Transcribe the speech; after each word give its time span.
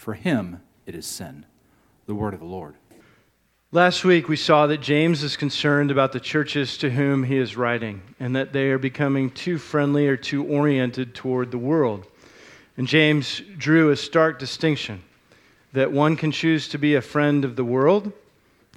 for 0.00 0.14
him 0.14 0.62
it 0.86 0.94
is 0.94 1.04
sin. 1.04 1.44
The 2.06 2.14
word 2.14 2.32
of 2.32 2.40
the 2.40 2.46
Lord. 2.46 2.74
Last 3.70 4.02
week, 4.02 4.28
we 4.28 4.36
saw 4.36 4.66
that 4.66 4.80
James 4.80 5.22
is 5.22 5.36
concerned 5.36 5.90
about 5.90 6.12
the 6.12 6.18
churches 6.18 6.78
to 6.78 6.90
whom 6.90 7.22
he 7.22 7.36
is 7.36 7.54
writing 7.54 8.00
and 8.18 8.34
that 8.34 8.54
they 8.54 8.70
are 8.70 8.78
becoming 8.78 9.30
too 9.30 9.58
friendly 9.58 10.08
or 10.08 10.16
too 10.16 10.44
oriented 10.46 11.14
toward 11.14 11.50
the 11.50 11.58
world. 11.58 12.06
And 12.78 12.88
James 12.88 13.42
drew 13.58 13.90
a 13.90 13.96
stark 13.96 14.38
distinction 14.38 15.02
that 15.74 15.92
one 15.92 16.16
can 16.16 16.32
choose 16.32 16.66
to 16.68 16.78
be 16.78 16.94
a 16.94 17.02
friend 17.02 17.44
of 17.44 17.54
the 17.54 17.64
world, 17.64 18.10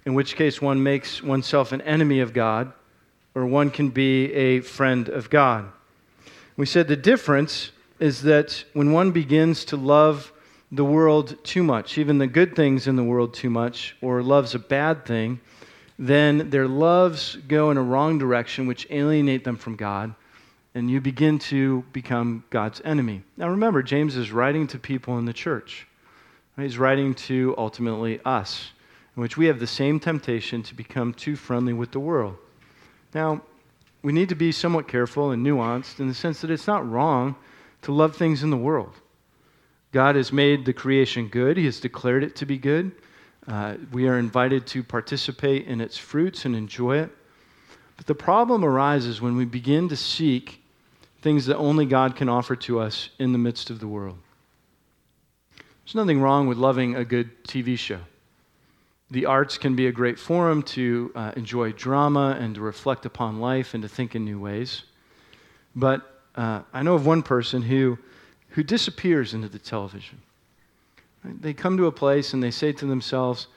in 0.06 0.14
which 0.16 0.36
case 0.36 0.62
one 0.62 0.84
makes 0.84 1.24
oneself 1.24 1.72
an 1.72 1.82
enemy 1.84 2.20
of 2.20 2.34
God, 2.34 2.74
or 3.34 3.46
one 3.46 3.72
can 3.72 3.90
be 3.90 4.32
a 4.34 4.60
friend 4.60 5.08
of 5.08 5.30
God. 5.30 5.72
We 6.58 6.66
said 6.66 6.90
the 6.90 6.98
difference 6.98 7.72
is 7.98 8.24
that 8.24 8.66
when 8.74 8.92
one 8.92 9.12
begins 9.12 9.64
to 9.66 9.78
love 9.78 10.33
the 10.74 10.84
world 10.84 11.38
too 11.44 11.62
much, 11.62 12.00
even 12.00 12.18
the 12.18 12.26
good 12.26 12.56
things 12.56 12.88
in 12.88 12.96
the 12.96 13.04
world 13.04 13.32
too 13.32 13.50
much, 13.50 13.96
or 14.02 14.24
loves 14.24 14.56
a 14.56 14.60
bad 14.60 15.06
thing, 15.06 15.40
then 16.00 16.50
their 16.50 16.68
loves 16.68 17.36
go 17.48 17.70
in 17.70 17.78
a 17.78 17.82
wrong 17.84 18.18
direction, 18.18 18.66
which 18.66 18.88
alienate 18.90 19.44
them 19.44 19.56
from 19.56 19.76
God, 19.76 20.16
and 20.74 20.90
you 20.90 21.00
begin 21.00 21.38
to 21.38 21.84
become 21.94 22.44
God's 22.50 22.82
enemy. 22.84 23.22
Now 23.38 23.50
remember, 23.50 23.84
James 23.84 24.18
is 24.18 24.32
writing 24.32 24.66
to 24.68 24.80
people 24.80 25.20
in 25.20 25.26
the 25.26 25.34
church. 25.34 25.88
He's 26.58 26.80
writing 26.80 27.14
to 27.16 27.54
ultimately 27.56 28.20
us, 28.26 28.72
in 29.16 29.22
which 29.22 29.38
we 29.38 29.46
have 29.46 29.60
the 29.60 29.68
same 29.68 30.00
temptation 30.00 30.64
to 30.64 30.74
become 30.74 31.14
too 31.14 31.36
friendly 31.36 31.74
with 31.74 31.92
the 31.92 32.00
world. 32.00 32.36
Now, 33.14 33.44
we 34.02 34.12
need 34.12 34.30
to 34.30 34.36
be 34.36 34.52
somewhat 34.52 34.88
careful 34.88 35.30
and 35.30 35.46
nuanced 35.46 36.00
in 36.00 36.08
the 36.08 36.16
sense 36.16 36.42
that 36.42 36.50
it's 36.50 36.68
not 36.68 36.90
wrong 36.90 37.36
to 37.84 37.92
love 37.92 38.16
things 38.16 38.42
in 38.42 38.50
the 38.50 38.58
world. 38.58 38.94
God 39.94 40.16
has 40.16 40.34
made 40.34 40.66
the 40.66 40.74
creation 40.74 41.28
good, 41.28 41.56
He 41.56 41.66
has 41.66 41.80
declared 41.80 42.24
it 42.24 42.36
to 42.38 42.46
be 42.46 42.58
good. 42.58 42.92
Uh, 43.48 43.76
we 43.92 44.08
are 44.08 44.18
invited 44.18 44.66
to 44.68 44.84
participate 44.84 45.68
in 45.68 45.80
its 45.82 45.98
fruits 45.98 46.46
and 46.46 46.56
enjoy 46.56 46.98
it. 46.98 47.12
But 47.96 48.08
the 48.08 48.16
problem 48.16 48.66
arises 48.66 49.22
when 49.22 49.36
we 49.36 49.46
begin 49.46 49.90
to 49.90 49.96
seek 49.96 50.64
things 51.22 51.46
that 51.46 51.58
only 51.58 51.86
God 51.86 52.16
can 52.16 52.28
offer 52.28 52.56
to 52.56 52.80
us 52.80 53.10
in 53.20 53.34
the 53.34 53.38
midst 53.38 53.70
of 53.70 53.80
the 53.80 53.88
world. 53.88 54.18
There's 55.86 55.96
nothing 55.96 56.22
wrong 56.22 56.48
with 56.48 56.58
loving 56.58 56.96
a 56.96 57.06
good 57.06 57.44
TV 57.44 57.78
show. 57.78 58.00
The 59.12 59.28
arts 59.28 59.60
can 59.60 59.76
be 59.76 59.86
a 59.86 59.92
great 59.92 60.18
forum 60.18 60.64
to 60.64 61.12
uh, 61.14 61.34
enjoy 61.36 61.74
drama 61.74 62.38
and 62.40 62.56
to 62.56 62.62
reflect 62.62 63.06
upon 63.06 63.40
life 63.40 63.76
and 63.76 63.84
to 63.84 63.90
think 63.90 64.16
in 64.16 64.26
new 64.26 64.40
ways. 64.40 64.84
But 65.76 66.02
uh, 66.36 66.64
I 66.74 66.82
know 66.82 66.96
of 66.96 67.06
one 67.06 67.22
person 67.22 67.62
who 67.62 68.00
who 68.54 68.64
disappears 68.64 69.34
into 69.34 69.50
the 69.50 69.60
television. 69.60 70.22
They 71.24 71.54
come 71.54 71.78
to 71.78 71.88
a 71.88 71.92
place 71.92 72.34
and 72.34 72.44
they 72.44 72.52
say 72.52 72.72
to 72.74 72.86
themselves, 72.86 73.48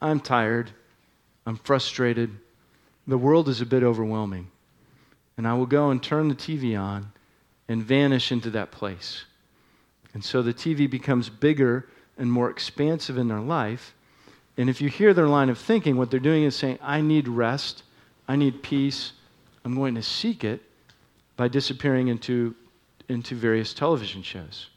I'm 0.00 0.20
tired, 0.20 0.70
I'm 1.46 1.56
frustrated, 1.56 2.30
the 3.06 3.18
world 3.18 3.48
is 3.48 3.60
a 3.60 3.66
bit 3.66 3.82
overwhelming. 3.82 4.48
And 5.36 5.48
I 5.48 5.54
will 5.54 5.66
go 5.66 5.90
and 5.90 6.02
turn 6.02 6.28
the 6.28 6.34
TV 6.34 6.78
on 6.78 7.12
and 7.68 7.82
vanish 7.82 8.30
into 8.30 8.50
that 8.50 8.70
place. 8.70 9.24
And 10.14 10.24
so 10.24 10.42
the 10.42 10.54
TV 10.54 10.88
becomes 10.88 11.28
bigger 11.28 11.88
and 12.16 12.30
more 12.30 12.48
expansive 12.48 13.18
in 13.18 13.28
their 13.28 13.40
life. 13.40 13.94
And 14.56 14.70
if 14.70 14.80
you 14.80 14.88
hear 14.88 15.12
their 15.12 15.28
line 15.28 15.50
of 15.50 15.58
thinking, 15.58 15.96
what 15.96 16.10
they're 16.10 16.20
doing 16.20 16.44
is 16.44 16.54
saying, 16.54 16.78
I 16.80 17.00
need 17.00 17.26
rest, 17.26 17.82
I 18.28 18.36
need 18.36 18.62
peace, 18.62 19.12
I'm 19.64 19.74
going 19.74 19.96
to 19.96 20.02
seek 20.02 20.44
it 20.44 20.62
by 21.36 21.48
disappearing 21.48 22.08
into 22.08 22.54
into 23.08 23.34
various 23.34 23.72
television 23.72 24.22
shows. 24.22 24.68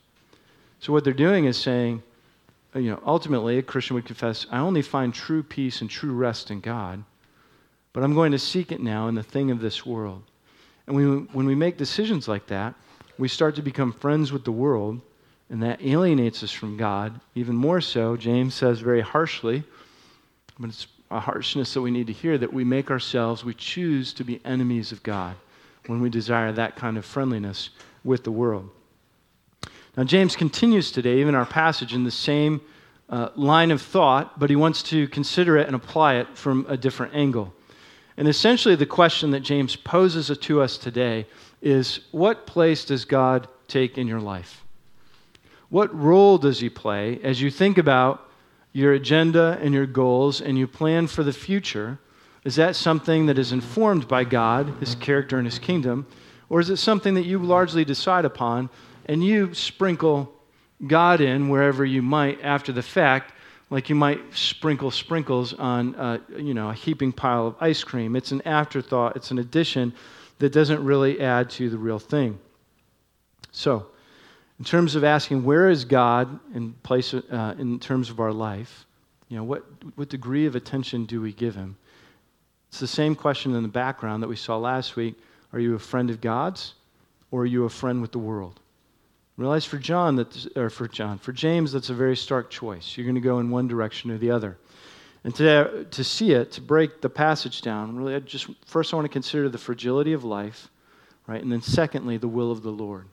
So 0.80 0.94
what 0.94 1.04
they're 1.04 1.14
doing 1.14 1.46
is 1.46 1.58
saying, 1.58 2.04
you 2.76 2.92
know, 2.92 3.02
ultimately 3.06 3.58
a 3.58 3.64
Christian 3.64 3.96
would 3.96 4.06
confess, 4.06 4.46
I 4.52 4.60
only 4.60 4.82
find 4.82 5.14
true 5.14 5.44
peace 5.44 5.82
and 5.82 5.90
true 5.90 6.14
rest 6.14 6.52
in 6.52 6.60
God, 6.60 7.04
but 7.94 8.04
I'm 8.04 8.14
going 8.14 8.32
to 8.32 8.40
seek 8.40 8.72
it 8.72 8.82
now 8.82 9.08
in 9.08 9.16
the 9.16 9.24
thing 9.24 9.52
of 9.52 9.60
this 9.60 9.86
world. 9.86 10.24
And 10.88 10.96
we, 10.96 11.06
when 11.06 11.46
we 11.46 11.56
make 11.56 11.78
decisions 11.78 12.28
like 12.28 12.48
that, 12.48 12.76
we 13.18 13.28
start 13.28 13.56
to 13.56 13.62
become 13.62 13.92
friends 13.92 14.32
with 14.32 14.46
the 14.46 14.52
world, 14.52 15.02
and 15.50 15.62
that 15.64 15.82
alienates 15.84 16.44
us 16.44 16.52
from 16.52 16.78
God. 16.78 17.20
Even 17.36 17.56
more 17.56 17.82
so, 17.82 18.16
James 18.16 18.54
says 18.54 18.80
very 18.80 19.02
harshly, 19.02 19.64
but 20.60 20.70
it's 20.70 20.88
a 21.12 21.20
harshness 21.20 21.74
that 21.74 21.82
we 21.82 21.92
need 21.92 22.08
to 22.08 22.14
hear 22.14 22.38
that 22.38 22.54
we 22.54 22.64
make 22.64 22.92
ourselves, 22.92 23.44
we 23.44 23.56
choose 23.56 24.14
to 24.14 24.24
be 24.24 24.40
enemies 24.46 24.92
of 24.92 25.02
God 25.04 25.36
when 25.88 26.02
we 26.02 26.10
desire 26.10 26.52
that 26.52 26.76
kind 26.76 26.98
of 26.98 27.06
friendliness 27.06 27.72
with 28.10 28.24
the 28.24 28.32
world. 28.32 28.70
Now, 29.96 30.04
James 30.04 30.36
continues 30.36 30.92
today, 30.92 31.20
even 31.20 31.36
our 31.36 31.46
passage, 31.46 31.94
in 31.94 32.04
the 32.04 32.12
same 32.12 32.60
uh, 33.10 33.30
line 33.36 33.72
of 33.72 33.82
thought, 33.82 34.40
but 34.40 34.50
he 34.50 34.56
wants 34.56 34.84
to 34.84 35.08
consider 35.10 35.58
it 35.58 35.68
and 35.68 35.76
apply 35.76 36.16
it 36.16 36.28
from 36.36 36.66
a 36.68 36.76
different 36.76 37.14
angle. 37.14 37.54
And 38.18 38.28
essentially, 38.28 38.76
the 38.76 38.86
question 38.86 39.32
that 39.32 39.42
James 39.42 39.76
poses 39.76 40.36
to 40.36 40.62
us 40.62 40.78
today 40.78 41.28
is 41.62 42.02
what 42.12 42.48
place 42.48 42.84
does 42.84 43.06
God 43.06 43.48
take 43.68 43.98
in 43.98 44.08
your 44.08 44.20
life? 44.20 44.66
What 45.70 45.96
role 45.96 46.38
does 46.38 46.60
he 46.60 46.70
play 46.70 47.20
as 47.24 47.42
you 47.42 47.52
think 47.52 47.78
about 47.78 48.28
your 48.74 48.94
agenda 48.94 49.60
and 49.62 49.74
your 49.74 49.86
goals 49.86 50.42
and 50.42 50.58
you 50.58 50.68
plan 50.68 51.08
for 51.08 51.24
the 51.24 51.34
future? 51.34 52.00
Is 52.44 52.56
that 52.56 52.76
something 52.76 53.28
that 53.28 53.38
is 53.38 53.52
informed 53.52 54.08
by 54.08 54.24
God, 54.24 54.74
his 54.80 54.96
character, 54.96 55.38
and 55.38 55.46
his 55.46 55.60
kingdom? 55.60 56.08
Or 56.50 56.60
is 56.60 56.70
it 56.70 56.78
something 56.78 57.14
that 57.14 57.26
you 57.26 57.40
largely 57.40 57.86
decide 57.86 58.26
upon 58.26 58.70
and 59.06 59.24
you 59.24 59.54
sprinkle 59.54 60.34
God 60.86 61.22
in 61.22 61.50
wherever 61.50 61.86
you 61.86 62.02
might 62.02 62.40
after 62.44 62.72
the 62.72 62.82
fact, 62.82 63.34
like 63.70 63.90
you 63.90 63.96
might 63.96 64.20
sprinkle 64.34 64.92
sprinkles 64.92 65.54
on 65.54 65.96
uh, 65.96 66.18
you 66.36 66.54
know, 66.54 66.70
a 66.70 66.74
heaping 66.74 67.12
pile 67.12 67.48
of 67.48 67.56
ice 67.60 67.84
cream? 67.84 68.16
It's 68.16 68.32
an 68.32 68.42
afterthought, 68.46 69.16
it's 69.16 69.32
an 69.32 69.40
addition 69.40 69.94
that 70.40 70.52
doesn't 70.52 70.84
really 70.84 71.20
add 71.20 71.50
to 71.52 71.70
the 71.70 71.78
real 71.78 72.00
thing. 72.00 72.40
So, 73.52 73.88
in 74.58 74.66
terms 74.66 74.96
of 74.96 75.04
asking 75.04 75.44
where 75.44 75.70
is 75.70 75.86
God 75.86 76.40
in 76.54 76.74
place 76.84 77.14
uh, 77.14 77.56
in 77.58 77.80
terms 77.80 78.10
of 78.10 78.20
our 78.20 78.34
life, 78.34 78.86
you 79.30 79.38
know, 79.38 79.44
what, 79.44 79.64
what 79.96 80.10
degree 80.10 80.46
of 80.48 80.56
attention 80.56 81.06
do 81.06 81.22
we 81.22 81.32
give 81.32 81.56
him? 81.56 81.78
It's 82.70 82.80
the 82.80 82.88
same 82.88 83.16
question 83.16 83.56
in 83.56 83.64
the 83.64 83.70
background 83.70 84.22
that 84.22 84.28
we 84.28 84.36
saw 84.36 84.58
last 84.58 84.96
week. 84.96 85.16
Are 85.54 85.60
you 85.60 85.76
a 85.76 85.80
friend 85.80 86.10
of 86.10 86.22
God's 86.22 86.74
or 87.32 87.42
are 87.42 87.48
you 87.48 87.66
a 87.66 87.70
friend 87.70 88.02
with 88.02 88.12
the 88.12 88.20
world? 88.20 88.60
Realize 89.38 89.66
for 89.66 89.78
John 89.78 90.18
that 90.18 90.58
or 90.58 90.70
for 90.70 90.88
John, 90.88 91.18
for 91.18 91.32
James 91.32 91.72
that's 91.72 91.90
a 91.90 91.94
very 91.94 92.18
stark 92.18 92.50
choice. 92.50 92.98
You're 92.98 93.06
going 93.06 93.16
to 93.16 93.22
go 93.22 93.40
in 93.40 93.50
one 93.50 93.68
direction 93.68 94.12
or 94.12 94.18
the 94.18 94.32
other. 94.32 94.58
And 95.24 95.34
today 95.34 95.86
to 95.92 96.04
see 96.04 96.32
it, 96.32 96.52
to 96.54 96.62
break 96.62 97.02
the 97.02 97.10
passage 97.10 97.62
down, 97.62 97.96
really 97.96 98.16
I 98.16 98.20
just 98.20 98.48
first 98.66 98.94
I 98.94 98.98
want 98.98 99.06
to 99.06 99.14
consider 99.14 99.50
the 99.50 99.58
fragility 99.58 100.14
of 100.14 100.24
life, 100.24 100.70
right? 101.28 101.42
And 101.42 101.52
then 101.52 101.62
secondly, 101.62 102.18
the 102.18 102.28
will 102.28 102.52
of 102.52 102.64
the 102.64 102.72
Lord. 102.72 103.06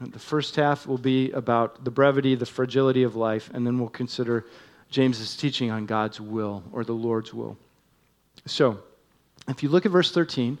The 0.00 0.18
first 0.18 0.56
half 0.56 0.86
will 0.86 0.98
be 0.98 1.30
about 1.30 1.84
the 1.84 1.90
brevity, 1.90 2.34
the 2.34 2.46
fragility 2.46 3.04
of 3.04 3.14
life, 3.14 3.50
and 3.54 3.64
then 3.64 3.78
we'll 3.78 3.88
consider 3.88 4.44
James's 4.90 5.36
teaching 5.36 5.70
on 5.70 5.86
God's 5.86 6.20
will 6.20 6.64
or 6.72 6.84
the 6.84 6.92
Lord's 6.92 7.32
will. 7.32 7.56
So, 8.46 8.80
if 9.48 9.62
you 9.62 9.68
look 9.68 9.86
at 9.86 9.92
verse 9.92 10.10
13, 10.10 10.58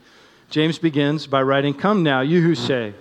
James 0.52 0.78
begins 0.78 1.26
by 1.26 1.40
writing, 1.40 1.72
Come 1.72 2.02
now, 2.02 2.20
you 2.20 2.42
who 2.42 2.54
say, 2.54 2.92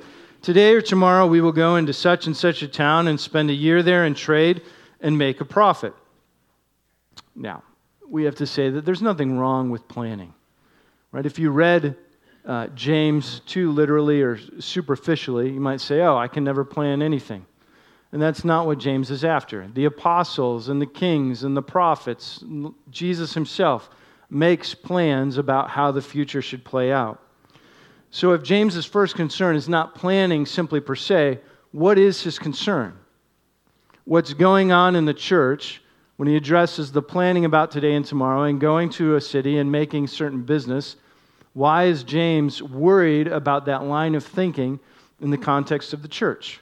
Today 0.42 0.74
or 0.74 0.82
tomorrow 0.82 1.28
we 1.28 1.42
will 1.42 1.52
go 1.52 1.76
into 1.76 1.92
such 1.92 2.26
and 2.26 2.36
such 2.36 2.62
a 2.62 2.68
town 2.68 3.10
and 3.10 3.20
spend 3.20 3.50
a 3.50 3.54
year 3.54 3.84
there 3.84 4.06
and 4.06 4.16
trade 4.16 4.62
and 5.02 5.18
make 5.18 5.42
a 5.42 5.46
profit. 5.46 5.94
Now, 7.36 7.62
we 8.08 8.24
have 8.24 8.36
to 8.36 8.48
say 8.48 8.70
that 8.70 8.86
there's 8.86 9.02
nothing 9.02 9.38
wrong 9.38 9.70
with 9.70 9.86
planning. 9.90 10.34
Right? 11.12 11.26
If 11.26 11.40
you 11.40 11.52
read 11.52 11.98
uh, 12.46 12.68
James 12.68 13.42
too 13.46 13.74
literally 13.74 14.22
or 14.22 14.40
superficially, 14.62 15.52
you 15.52 15.60
might 15.60 15.82
say, 15.82 16.00
Oh, 16.00 16.16
I 16.16 16.30
can 16.30 16.46
never 16.46 16.64
plan 16.64 17.02
anything. 17.02 17.46
And 18.14 18.22
that's 18.22 18.46
not 18.46 18.66
what 18.66 18.78
James 18.78 19.12
is 19.12 19.26
after. 19.26 19.68
The 19.68 19.84
apostles 19.84 20.70
and 20.70 20.82
the 20.82 20.86
kings 20.86 21.44
and 21.44 21.58
the 21.58 21.62
prophets, 21.62 22.46
Jesus 22.90 23.34
himself, 23.34 23.90
makes 24.30 24.74
plans 24.74 25.38
about 25.38 25.70
how 25.70 25.92
the 25.92 26.02
future 26.02 26.42
should 26.42 26.64
play 26.64 26.94
out. 26.94 27.21
So, 28.12 28.34
if 28.34 28.44
James's 28.44 28.86
first 28.86 29.16
concern 29.16 29.56
is 29.56 29.70
not 29.70 29.96
planning 29.96 30.46
simply 30.46 30.80
per 30.80 30.96
se, 30.96 31.40
what 31.72 31.98
is 31.98 32.22
his 32.22 32.38
concern? 32.38 32.98
what's 34.06 34.34
going 34.34 34.72
on 34.72 34.96
in 34.96 35.06
the 35.06 35.14
church 35.14 35.82
when 36.18 36.28
he 36.28 36.36
addresses 36.36 36.92
the 36.92 37.02
planning 37.02 37.46
about 37.46 37.72
today 37.72 37.94
and 37.94 38.06
tomorrow 38.06 38.44
and 38.44 38.60
going 38.60 38.90
to 38.90 39.16
a 39.16 39.22
city 39.22 39.58
and 39.58 39.72
making 39.72 40.08
certain 40.08 40.42
business. 40.42 40.96
Why 41.54 41.86
is 41.86 42.04
James 42.04 42.62
worried 42.62 43.28
about 43.28 43.66
that 43.66 43.84
line 43.84 44.16
of 44.16 44.26
thinking 44.26 44.80
in 45.20 45.30
the 45.30 45.38
context 45.38 45.94
of 45.94 46.02
the 46.02 46.08
church? 46.08 46.60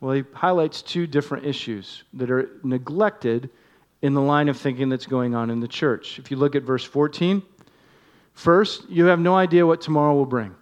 Well, 0.00 0.14
he 0.14 0.24
highlights 0.32 0.82
two 0.82 1.06
different 1.06 1.46
issues 1.46 2.02
that 2.14 2.30
are 2.30 2.50
neglected 2.62 3.50
in 4.00 4.14
the 4.14 4.20
line 4.20 4.48
of 4.48 4.56
thinking 4.56 4.88
that's 4.88 5.06
going 5.06 5.34
on 5.34 5.48
in 5.48 5.60
the 5.60 5.68
church. 5.68 6.18
If 6.18 6.30
you 6.30 6.36
look 6.36 6.56
at 6.56 6.64
verse 6.64 6.84
14, 6.84 7.42
first, 8.34 8.88
you 8.88 9.06
have 9.06 9.18
no 9.18 9.34
idea 9.34 9.66
what 9.66 9.80
tomorrow 9.80 10.14
will 10.14 10.26
bring. 10.26 10.54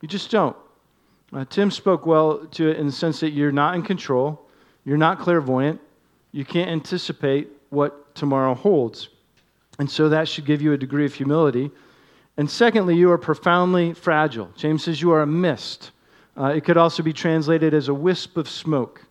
You 0.00 0.08
just 0.08 0.30
don't. 0.30 0.56
Uh, 1.32 1.44
Tim 1.44 1.70
spoke 1.70 2.06
well 2.06 2.46
to 2.46 2.68
it 2.68 2.78
in 2.78 2.86
the 2.86 2.92
sense 2.92 3.20
that 3.20 3.30
you're 3.30 3.52
not 3.52 3.74
in 3.74 3.82
control, 3.82 4.46
you're 4.84 4.96
not 4.96 5.18
clairvoyant, 5.18 5.80
you 6.32 6.44
can't 6.44 6.70
anticipate 6.70 7.48
what 7.70 8.14
tomorrow 8.14 8.54
holds. 8.54 9.08
And 9.78 9.90
so 9.90 10.08
that 10.08 10.28
should 10.28 10.46
give 10.46 10.62
you 10.62 10.72
a 10.72 10.78
degree 10.78 11.04
of 11.04 11.14
humility. 11.14 11.70
And 12.36 12.50
secondly, 12.50 12.96
you 12.96 13.10
are 13.10 13.18
profoundly 13.18 13.92
fragile. 13.92 14.50
James 14.56 14.84
says 14.84 15.02
you 15.02 15.12
are 15.12 15.22
a 15.22 15.26
mist. 15.26 15.90
Uh, 16.36 16.46
it 16.46 16.64
could 16.64 16.76
also 16.76 17.02
be 17.02 17.12
translated 17.12 17.74
as 17.74 17.88
a 17.88 17.94
wisp 17.94 18.36
of 18.36 18.48
smoke. 18.48 19.04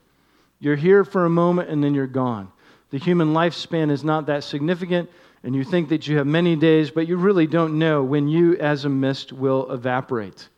You're 0.59 0.75
here 0.75 1.03
for 1.03 1.25
a 1.25 1.29
moment 1.29 1.69
and 1.69 1.83
then 1.83 1.93
you're 1.93 2.07
gone. 2.07 2.51
The 2.89 2.97
human 2.97 3.33
lifespan 3.33 3.91
is 3.91 4.03
not 4.03 4.25
that 4.27 4.43
significant, 4.43 5.09
and 5.43 5.55
you 5.55 5.63
think 5.63 5.89
that 5.89 6.07
you 6.07 6.17
have 6.17 6.27
many 6.27 6.55
days, 6.55 6.91
but 6.91 7.07
you 7.07 7.17
really 7.17 7.47
don't 7.47 7.77
know 7.77 8.03
when 8.03 8.27
you, 8.27 8.57
as 8.57 8.85
a 8.85 8.89
mist, 8.89 9.31
will 9.31 9.71
evaporate. 9.71 10.49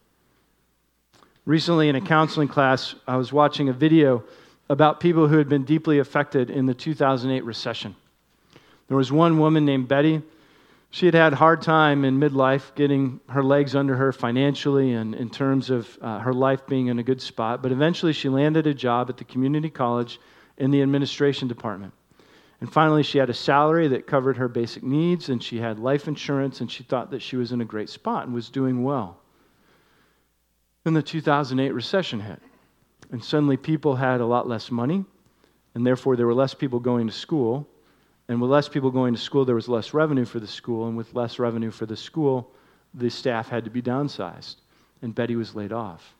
Recently, 1.45 1.89
in 1.89 1.95
a 1.95 2.01
counseling 2.01 2.47
class, 2.47 2.95
I 3.07 3.17
was 3.17 3.33
watching 3.33 3.69
a 3.69 3.73
video 3.73 4.23
about 4.69 4.99
people 4.99 5.27
who 5.27 5.37
had 5.37 5.49
been 5.49 5.63
deeply 5.63 5.99
affected 5.99 6.49
in 6.49 6.65
the 6.65 6.73
2008 6.73 7.43
recession. 7.43 7.95
There 8.87 8.97
was 8.97 9.11
one 9.11 9.39
woman 9.39 9.65
named 9.65 9.87
Betty. 9.87 10.21
She 10.91 11.05
had 11.05 11.15
had 11.15 11.33
a 11.33 11.35
hard 11.35 11.61
time 11.61 12.05
in 12.05 12.19
midlife 12.19 12.73
getting 12.75 13.19
her 13.29 13.43
legs 13.43 13.75
under 13.75 13.95
her 13.95 14.11
financially 14.11 14.93
and 14.93 15.13
in 15.13 15.29
terms 15.29 15.69
of 15.69 15.97
uh, 16.01 16.19
her 16.19 16.33
life 16.33 16.65
being 16.65 16.87
in 16.87 16.97
a 16.99 17.03
good 17.03 17.21
spot, 17.21 17.61
but 17.61 17.71
eventually 17.71 18.13
she 18.13 18.29
landed 18.29 18.65
a 18.65 18.73
job 18.73 19.09
at 19.09 19.17
the 19.17 19.23
community 19.23 19.69
college 19.69 20.19
in 20.57 20.71
the 20.71 20.81
administration 20.81 21.47
department. 21.47 21.93
And 22.61 22.71
finally, 22.71 23.03
she 23.03 23.17
had 23.17 23.29
a 23.29 23.33
salary 23.33 23.87
that 23.89 24.07
covered 24.07 24.37
her 24.37 24.47
basic 24.47 24.83
needs, 24.83 25.29
and 25.29 25.41
she 25.41 25.59
had 25.59 25.79
life 25.79 26.07
insurance, 26.07 26.59
and 26.59 26.69
she 26.69 26.83
thought 26.83 27.11
that 27.11 27.21
she 27.21 27.37
was 27.37 27.51
in 27.51 27.61
a 27.61 27.65
great 27.65 27.89
spot 27.89 28.25
and 28.25 28.33
was 28.33 28.49
doing 28.49 28.83
well. 28.83 29.17
Then 30.83 30.93
the 30.93 31.01
2008 31.01 31.71
recession 31.71 32.19
hit, 32.19 32.41
and 33.11 33.23
suddenly 33.23 33.57
people 33.57 33.95
had 33.95 34.19
a 34.19 34.25
lot 34.25 34.47
less 34.47 34.71
money, 34.71 35.05
and 35.73 35.87
therefore 35.87 36.15
there 36.15 36.27
were 36.27 36.33
less 36.33 36.53
people 36.53 36.79
going 36.79 37.07
to 37.07 37.13
school. 37.13 37.67
And 38.27 38.39
with 38.39 38.51
less 38.51 38.69
people 38.69 38.91
going 38.91 39.15
to 39.15 39.19
school, 39.19 39.43
there 39.43 39.55
was 39.55 39.67
less 39.67 39.93
revenue 39.93 40.25
for 40.25 40.39
the 40.39 40.47
school, 40.47 40.87
and 40.87 40.95
with 40.95 41.15
less 41.15 41.39
revenue 41.39 41.71
for 41.71 41.87
the 41.87 41.97
school, 41.97 42.51
the 42.93 43.09
staff 43.09 43.49
had 43.49 43.63
to 43.63 43.71
be 43.71 43.81
downsized, 43.81 44.57
and 45.01 45.15
Betty 45.15 45.35
was 45.35 45.55
laid 45.55 45.71
off. 45.71 46.13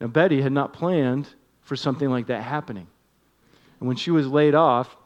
Now, 0.00 0.08
Betty 0.08 0.42
had 0.42 0.52
not 0.52 0.74
planned 0.74 1.28
for 1.62 1.76
something 1.76 2.10
like 2.10 2.26
that 2.26 2.42
happening. 2.42 2.86
And 3.80 3.88
when 3.88 3.96
she 3.96 4.10
was 4.10 4.26
laid 4.26 4.54
off, 4.54 4.96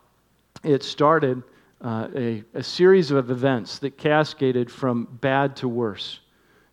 it 0.63 0.83
started 0.83 1.43
uh, 1.81 2.09
a, 2.15 2.45
a 2.55 2.63
series 2.63 3.11
of 3.11 3.31
events 3.31 3.79
that 3.81 3.99
cascaded 3.99 4.71
from 4.71 5.07
bad 5.21 5.57
to 5.57 5.69
worse. 5.69 6.21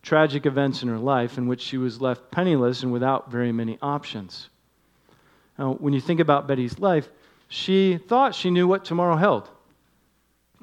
Tragic 0.02 0.46
events 0.46 0.84
in 0.84 0.90
her 0.90 0.98
life 0.98 1.38
in 1.38 1.48
which 1.48 1.62
she 1.62 1.78
was 1.78 2.00
left 2.00 2.32
penniless 2.32 2.84
and 2.84 2.92
without 2.92 3.32
very 3.32 3.52
many 3.52 3.78
options. 3.82 4.50
Now, 5.58 5.74
when 5.74 5.94
you 5.94 6.00
think 6.00 6.20
about 6.20 6.48
Betty's 6.48 6.80
life, 6.80 7.10
she 7.48 7.98
thought 7.98 8.36
she 8.36 8.52
knew 8.52 8.68
what 8.68 8.86
tomorrow 8.86 9.18
held. 9.18 9.50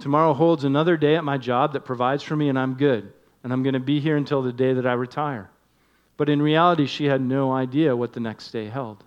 Tomorrow 0.01 0.35
holds 0.35 0.65
another 0.65 0.97
day 0.97 1.17
at 1.17 1.25
my 1.25 1.39
job 1.39 1.73
that 1.73 1.85
provides 1.85 2.23
for 2.23 2.37
me, 2.37 2.49
and 2.49 2.59
I'm 2.59 2.75
good. 2.75 3.13
And 3.43 3.53
I'm 3.53 3.63
going 3.63 3.75
to 3.75 3.81
be 3.81 4.01
here 4.01 4.17
until 4.17 4.43
the 4.43 4.53
day 4.53 4.73
that 4.73 4.87
I 4.87 4.93
retire. 4.93 5.51
But 6.17 6.29
in 6.29 6.41
reality, 6.41 6.87
she 6.87 7.05
had 7.07 7.21
no 7.21 7.53
idea 7.53 7.97
what 7.97 8.13
the 8.13 8.21
next 8.21 8.51
day 8.51 8.67
held. 8.67 9.05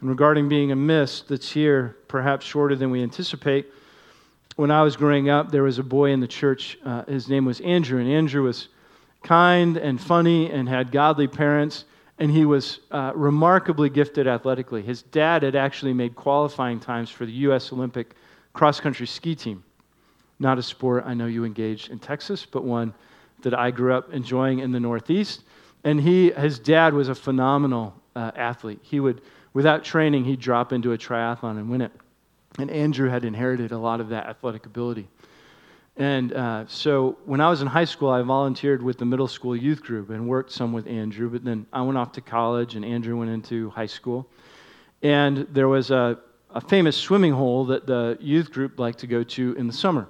And 0.00 0.08
regarding 0.08 0.48
being 0.48 0.70
a 0.70 0.76
mist 0.76 1.28
that's 1.28 1.50
here, 1.50 1.96
perhaps 2.06 2.46
shorter 2.46 2.76
than 2.76 2.90
we 2.90 3.02
anticipate, 3.02 3.66
when 4.56 4.70
I 4.70 4.82
was 4.82 4.96
growing 4.96 5.28
up, 5.28 5.50
there 5.50 5.62
was 5.62 5.78
a 5.78 5.82
boy 5.84 6.10
in 6.10 6.20
the 6.20 6.28
church. 6.28 6.78
Uh, 6.84 7.04
his 7.04 7.28
name 7.28 7.44
was 7.44 7.60
Andrew, 7.60 8.00
and 8.00 8.10
Andrew 8.10 8.42
was 8.42 8.68
kind 9.22 9.76
and 9.76 10.00
funny 10.00 10.50
and 10.50 10.68
had 10.68 10.90
godly 10.90 11.28
parents, 11.28 11.84
and 12.18 12.30
he 12.30 12.44
was 12.44 12.80
uh, 12.90 13.12
remarkably 13.14 13.88
gifted 13.88 14.26
athletically. 14.26 14.82
His 14.82 15.02
dad 15.02 15.42
had 15.42 15.54
actually 15.54 15.92
made 15.92 16.16
qualifying 16.16 16.80
times 16.80 17.10
for 17.10 17.26
the 17.26 17.32
U.S. 17.32 17.72
Olympic 17.72 18.14
cross 18.52 18.80
country 18.80 19.06
ski 19.06 19.34
team. 19.34 19.62
Not 20.40 20.58
a 20.58 20.62
sport 20.62 21.04
I 21.06 21.14
know 21.14 21.26
you 21.26 21.44
engage 21.44 21.88
in 21.90 21.98
Texas, 21.98 22.46
but 22.46 22.64
one 22.64 22.94
that 23.42 23.54
I 23.54 23.70
grew 23.70 23.94
up 23.94 24.12
enjoying 24.12 24.60
in 24.60 24.72
the 24.72 24.80
Northeast. 24.80 25.42
And 25.84 26.00
he, 26.00 26.30
his 26.32 26.58
dad 26.58 26.94
was 26.94 27.08
a 27.08 27.14
phenomenal 27.14 27.94
uh, 28.16 28.32
athlete. 28.34 28.80
He 28.82 28.98
would 28.98 29.20
without 29.52 29.84
training, 29.84 30.24
he'd 30.24 30.40
drop 30.40 30.72
into 30.72 30.92
a 30.92 30.98
triathlon 30.98 31.58
and 31.58 31.70
win 31.70 31.80
it. 31.80 31.92
And 32.58 32.70
Andrew 32.70 33.08
had 33.08 33.24
inherited 33.24 33.72
a 33.72 33.78
lot 33.78 34.00
of 34.00 34.08
that 34.08 34.26
athletic 34.26 34.66
ability. 34.66 35.08
And 35.96 36.32
uh, 36.32 36.64
so 36.68 37.18
when 37.24 37.40
I 37.40 37.50
was 37.50 37.60
in 37.60 37.66
high 37.66 37.84
school, 37.84 38.10
I 38.10 38.22
volunteered 38.22 38.82
with 38.82 38.98
the 38.98 39.04
middle 39.04 39.26
school 39.26 39.56
youth 39.56 39.82
group 39.82 40.10
and 40.10 40.28
worked 40.28 40.52
some 40.52 40.72
with 40.72 40.86
Andrew. 40.86 41.28
But 41.28 41.44
then 41.44 41.66
I 41.72 41.82
went 41.82 41.98
off 41.98 42.12
to 42.12 42.20
college, 42.20 42.76
and 42.76 42.84
Andrew 42.84 43.16
went 43.16 43.30
into 43.30 43.70
high 43.70 43.86
school. 43.86 44.28
And 45.02 45.46
there 45.52 45.68
was 45.68 45.90
a, 45.90 46.18
a 46.50 46.60
famous 46.60 46.96
swimming 46.96 47.32
hole 47.32 47.66
that 47.66 47.86
the 47.86 48.16
youth 48.20 48.52
group 48.52 48.78
liked 48.78 49.00
to 49.00 49.06
go 49.08 49.24
to 49.24 49.54
in 49.54 49.66
the 49.66 49.72
summer. 49.72 50.08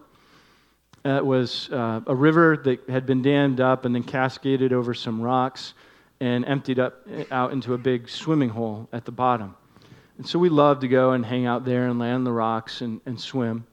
It 1.05 1.25
was 1.25 1.71
uh, 1.71 2.01
a 2.07 2.15
river 2.15 2.57
that 2.65 2.89
had 2.89 3.07
been 3.07 3.23
dammed 3.23 3.61
up 3.61 3.87
and 3.87 3.95
then 3.95 4.03
cascaded 4.03 4.75
over 4.75 4.93
some 4.93 5.23
rocks 5.23 5.73
and 6.21 6.45
emptied 6.47 6.79
up 6.79 7.07
out 7.31 7.53
into 7.53 7.75
a 7.75 7.79
big 7.79 8.09
swimming 8.09 8.49
hole 8.49 8.89
at 8.93 9.05
the 9.05 9.13
bottom. 9.13 9.55
And 10.17 10.27
so 10.27 10.39
we 10.39 10.49
loved 10.49 10.81
to 10.81 10.89
go 10.89 11.13
and 11.13 11.25
hang 11.25 11.47
out 11.47 11.65
there 11.65 11.87
and 11.87 11.99
land 11.99 12.27
the 12.27 12.33
rocks 12.33 12.81
and, 12.81 13.01
and 13.07 13.21
swim. 13.21 13.65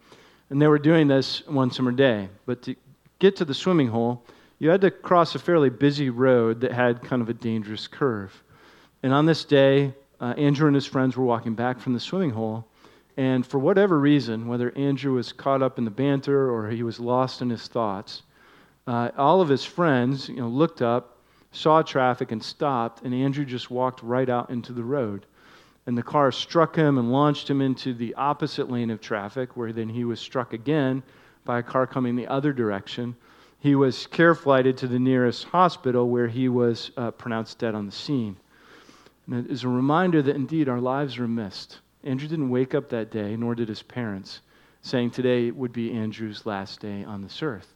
And 0.50 0.62
they 0.62 0.68
were 0.68 0.78
doing 0.78 1.08
this 1.08 1.46
one 1.48 1.72
summer 1.72 1.92
day. 1.92 2.30
But 2.46 2.62
to 2.64 2.76
get 3.18 3.36
to 3.38 3.46
the 3.46 3.54
swimming 3.54 3.88
hole, 3.88 4.24
you 4.60 4.70
had 4.70 4.82
to 4.82 4.92
cross 4.92 5.34
a 5.34 5.40
fairly 5.40 5.70
busy 5.72 6.12
road 6.12 6.62
that 6.62 6.72
had 6.72 7.02
kind 7.02 7.22
of 7.22 7.30
a 7.30 7.34
dangerous 7.34 7.88
curve. 7.88 8.44
And 9.02 9.12
on 9.12 9.26
this 9.26 9.44
day, 9.44 9.94
uh, 10.22 10.34
Andrew 10.38 10.68
and 10.68 10.76
his 10.76 10.86
friends 10.86 11.18
were 11.18 11.26
walking 11.26 11.56
back 11.56 11.80
from 11.80 11.94
the 11.94 12.00
swimming 12.00 12.30
hole. 12.30 12.66
And 13.18 13.46
for 13.46 13.60
whatever 13.60 14.00
reason, 14.00 14.48
whether 14.48 14.72
Andrew 14.78 15.14
was 15.14 15.34
caught 15.34 15.62
up 15.64 15.78
in 15.78 15.86
the 15.86 15.92
banter 15.92 16.52
or 16.52 16.70
he 16.70 16.84
was 16.84 17.00
lost 17.00 17.42
in 17.42 17.50
his 17.50 17.68
thoughts, 17.68 18.22
uh, 18.88 19.10
all 19.18 19.42
of 19.42 19.50
his 19.50 19.66
friends 19.66 20.30
you 20.30 20.36
know, 20.36 20.48
looked 20.48 20.82
up 20.82 21.15
saw 21.56 21.82
traffic 21.82 22.32
and 22.32 22.44
stopped, 22.44 23.02
and 23.04 23.14
Andrew 23.14 23.46
just 23.46 23.72
walked 23.72 24.04
right 24.04 24.30
out 24.30 24.50
into 24.50 24.74
the 24.74 24.84
road. 24.84 25.26
And 25.88 25.98
the 25.98 26.04
car 26.04 26.32
struck 26.32 26.76
him 26.76 26.98
and 26.98 27.12
launched 27.12 27.50
him 27.50 27.62
into 27.62 27.94
the 27.94 28.14
opposite 28.16 28.70
lane 28.70 28.90
of 28.90 29.00
traffic, 29.00 29.56
where 29.56 29.72
then 29.72 29.90
he 29.90 30.04
was 30.04 30.20
struck 30.20 30.54
again 30.54 31.04
by 31.46 31.60
a 31.60 31.64
car 31.64 31.88
coming 31.88 32.16
the 32.16 32.28
other 32.28 32.52
direction. 32.52 33.16
He 33.60 33.76
was 33.76 34.08
care 34.08 34.36
flighted 34.36 34.78
to 34.78 34.88
the 34.88 35.00
nearest 35.00 35.46
hospital, 35.46 36.10
where 36.10 36.28
he 36.28 36.50
was 36.50 36.92
uh, 36.98 37.12
pronounced 37.12 37.60
dead 37.60 37.76
on 37.76 37.86
the 37.86 37.92
scene. 37.92 38.36
And 39.28 39.46
it 39.46 39.52
is 39.52 39.64
a 39.64 39.70
reminder 39.70 40.22
that 40.22 40.36
indeed 40.36 40.68
our 40.68 40.82
lives 40.82 41.18
are 41.18 41.28
mist. 41.28 41.80
Andrew 42.04 42.28
didn't 42.28 42.50
wake 42.50 42.76
up 42.76 42.90
that 42.90 43.12
day, 43.12 43.36
nor 43.36 43.56
did 43.56 43.70
his 43.70 43.82
parents, 43.82 44.42
saying 44.82 45.12
today 45.12 45.52
would 45.52 45.72
be 45.72 45.94
Andrew's 45.94 46.46
last 46.46 46.80
day 46.80 47.04
on 47.04 47.22
this 47.22 47.42
earth. 47.42 47.74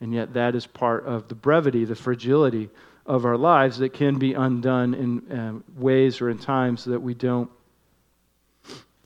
And 0.00 0.14
yet, 0.14 0.32
that 0.32 0.54
is 0.54 0.66
part 0.66 1.04
of 1.04 1.28
the 1.28 1.34
brevity, 1.34 1.84
the 1.84 1.94
fragility 1.94 2.70
of 3.06 3.24
our 3.24 3.36
lives 3.36 3.78
that 3.78 3.92
can 3.92 4.18
be 4.18 4.34
undone 4.34 4.94
in 4.94 5.38
um, 5.38 5.64
ways 5.76 6.20
or 6.20 6.30
in 6.30 6.38
times 6.38 6.84
that 6.84 7.00
we 7.00 7.14
don't 7.14 7.50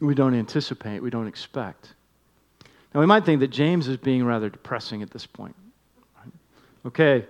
we 0.00 0.14
don't 0.14 0.34
anticipate, 0.34 1.00
we 1.00 1.08
don't 1.08 1.28
expect. 1.28 1.94
Now 2.92 3.00
we 3.00 3.06
might 3.06 3.24
think 3.24 3.40
that 3.40 3.48
James 3.48 3.88
is 3.88 3.96
being 3.96 4.24
rather 4.24 4.50
depressing 4.50 5.02
at 5.02 5.10
this 5.10 5.24
point. 5.24 5.54
Okay, 6.84 7.26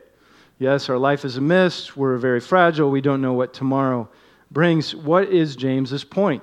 yes, 0.59 0.89
our 0.89 0.99
life 0.99 1.25
is 1.25 1.37
a 1.37 1.41
mist, 1.41 1.97
we're 1.97 2.17
very 2.17 2.41
fragile, 2.41 2.91
we 2.91 3.01
don't 3.01 3.21
know 3.21 3.35
what 3.35 3.55
tomorrow 3.55 4.09
brings. 4.51 4.95
What 4.95 5.29
is 5.29 5.55
James's 5.57 6.05
point? 6.05 6.43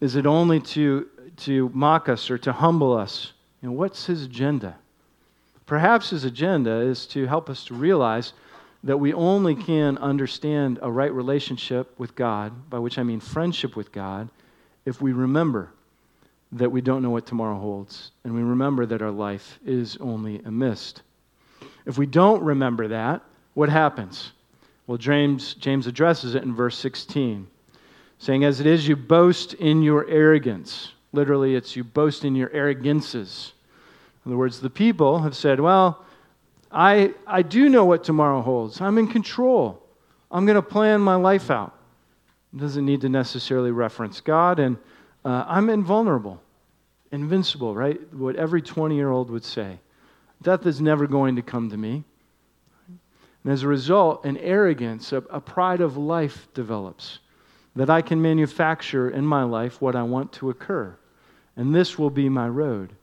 Is 0.00 0.16
it 0.16 0.26
only 0.26 0.60
to 0.60 1.08
to 1.38 1.70
mock 1.74 2.08
us 2.08 2.30
or 2.30 2.38
to 2.38 2.52
humble 2.52 2.96
us? 2.96 3.32
You 3.60 3.68
know, 3.68 3.74
what's 3.74 4.06
his 4.06 4.24
agenda? 4.24 4.76
Perhaps 5.66 6.10
his 6.10 6.24
agenda 6.24 6.80
is 6.80 7.06
to 7.06 7.26
help 7.26 7.50
us 7.50 7.64
to 7.66 7.74
realize 7.74 8.32
that 8.84 8.98
we 8.98 9.12
only 9.12 9.54
can 9.54 9.98
understand 9.98 10.78
a 10.82 10.90
right 10.90 11.12
relationship 11.12 11.98
with 11.98 12.14
God, 12.14 12.70
by 12.70 12.78
which 12.78 12.98
I 12.98 13.02
mean 13.02 13.20
friendship 13.20 13.76
with 13.76 13.92
God, 13.92 14.28
if 14.84 15.02
we 15.02 15.12
remember 15.12 15.70
that 16.52 16.70
we 16.70 16.80
don't 16.80 17.02
know 17.02 17.10
what 17.10 17.26
tomorrow 17.26 17.58
holds, 17.58 18.12
and 18.24 18.34
we 18.34 18.42
remember 18.42 18.86
that 18.86 19.02
our 19.02 19.10
life 19.10 19.58
is 19.66 19.96
only 20.00 20.40
a 20.44 20.50
mist. 20.50 21.02
If 21.84 21.98
we 21.98 22.06
don't 22.06 22.42
remember 22.42 22.88
that, 22.88 23.22
what 23.54 23.68
happens? 23.68 24.32
Well, 24.86 24.98
James, 24.98 25.54
James 25.54 25.86
addresses 25.86 26.34
it 26.34 26.42
in 26.42 26.54
verse 26.54 26.78
16. 26.78 27.46
saying, 28.18 28.44
As 28.44 28.60
it 28.60 28.66
is, 28.66 28.88
you 28.88 28.96
boast 28.96 29.54
in 29.54 29.82
your 29.82 30.08
arrogance. 30.08 30.92
Literally, 31.12 31.54
it's 31.54 31.76
you 31.76 31.84
boast 31.84 32.24
in 32.24 32.34
your 32.34 32.50
arrogances. 32.52 33.52
In 34.24 34.30
other 34.30 34.38
words, 34.38 34.60
the 34.60 34.70
people 34.70 35.20
have 35.20 35.36
said, 35.36 35.60
Well, 35.60 36.04
I, 36.70 37.14
I 37.26 37.42
do 37.42 37.68
know 37.68 37.84
what 37.84 38.04
tomorrow 38.04 38.42
holds. 38.42 38.80
I'm 38.80 38.98
in 38.98 39.08
control. 39.08 39.82
I'm 40.30 40.44
going 40.44 40.56
to 40.56 40.62
plan 40.62 41.00
my 41.00 41.14
life 41.14 41.50
out. 41.50 41.74
It 42.52 42.60
doesn't 42.60 42.84
need 42.84 43.00
to 43.02 43.08
necessarily 43.08 43.70
reference 43.70 44.20
God, 44.20 44.58
and 44.58 44.76
uh, 45.24 45.44
I'm 45.46 45.70
invulnerable, 45.70 46.40
invincible, 47.12 47.74
right? 47.74 48.00
What 48.14 48.36
every 48.36 48.62
20 48.62 48.94
year 48.94 49.10
old 49.10 49.30
would 49.30 49.44
say. 49.44 49.78
Death 50.42 50.66
is 50.66 50.80
never 50.80 51.06
going 51.06 51.36
to 51.36 51.42
come 51.42 51.70
to 51.70 51.76
me. 51.76 52.04
And 53.44 53.52
as 53.52 53.62
a 53.62 53.68
result, 53.68 54.24
an 54.24 54.36
arrogance, 54.38 55.12
a, 55.12 55.18
a 55.30 55.40
pride 55.40 55.80
of 55.80 55.96
life 55.96 56.48
develops 56.54 57.18
that 57.76 57.90
I 57.90 58.02
can 58.02 58.20
manufacture 58.20 59.10
in 59.10 59.24
my 59.24 59.42
life 59.42 59.80
what 59.80 59.96
I 59.96 60.02
want 60.02 60.32
to 60.34 60.50
occur. 60.50 60.96
And 61.56 61.74
this 61.74 61.98
will 61.98 62.10
be 62.10 62.28
my 62.28 62.48
road. 62.48 62.94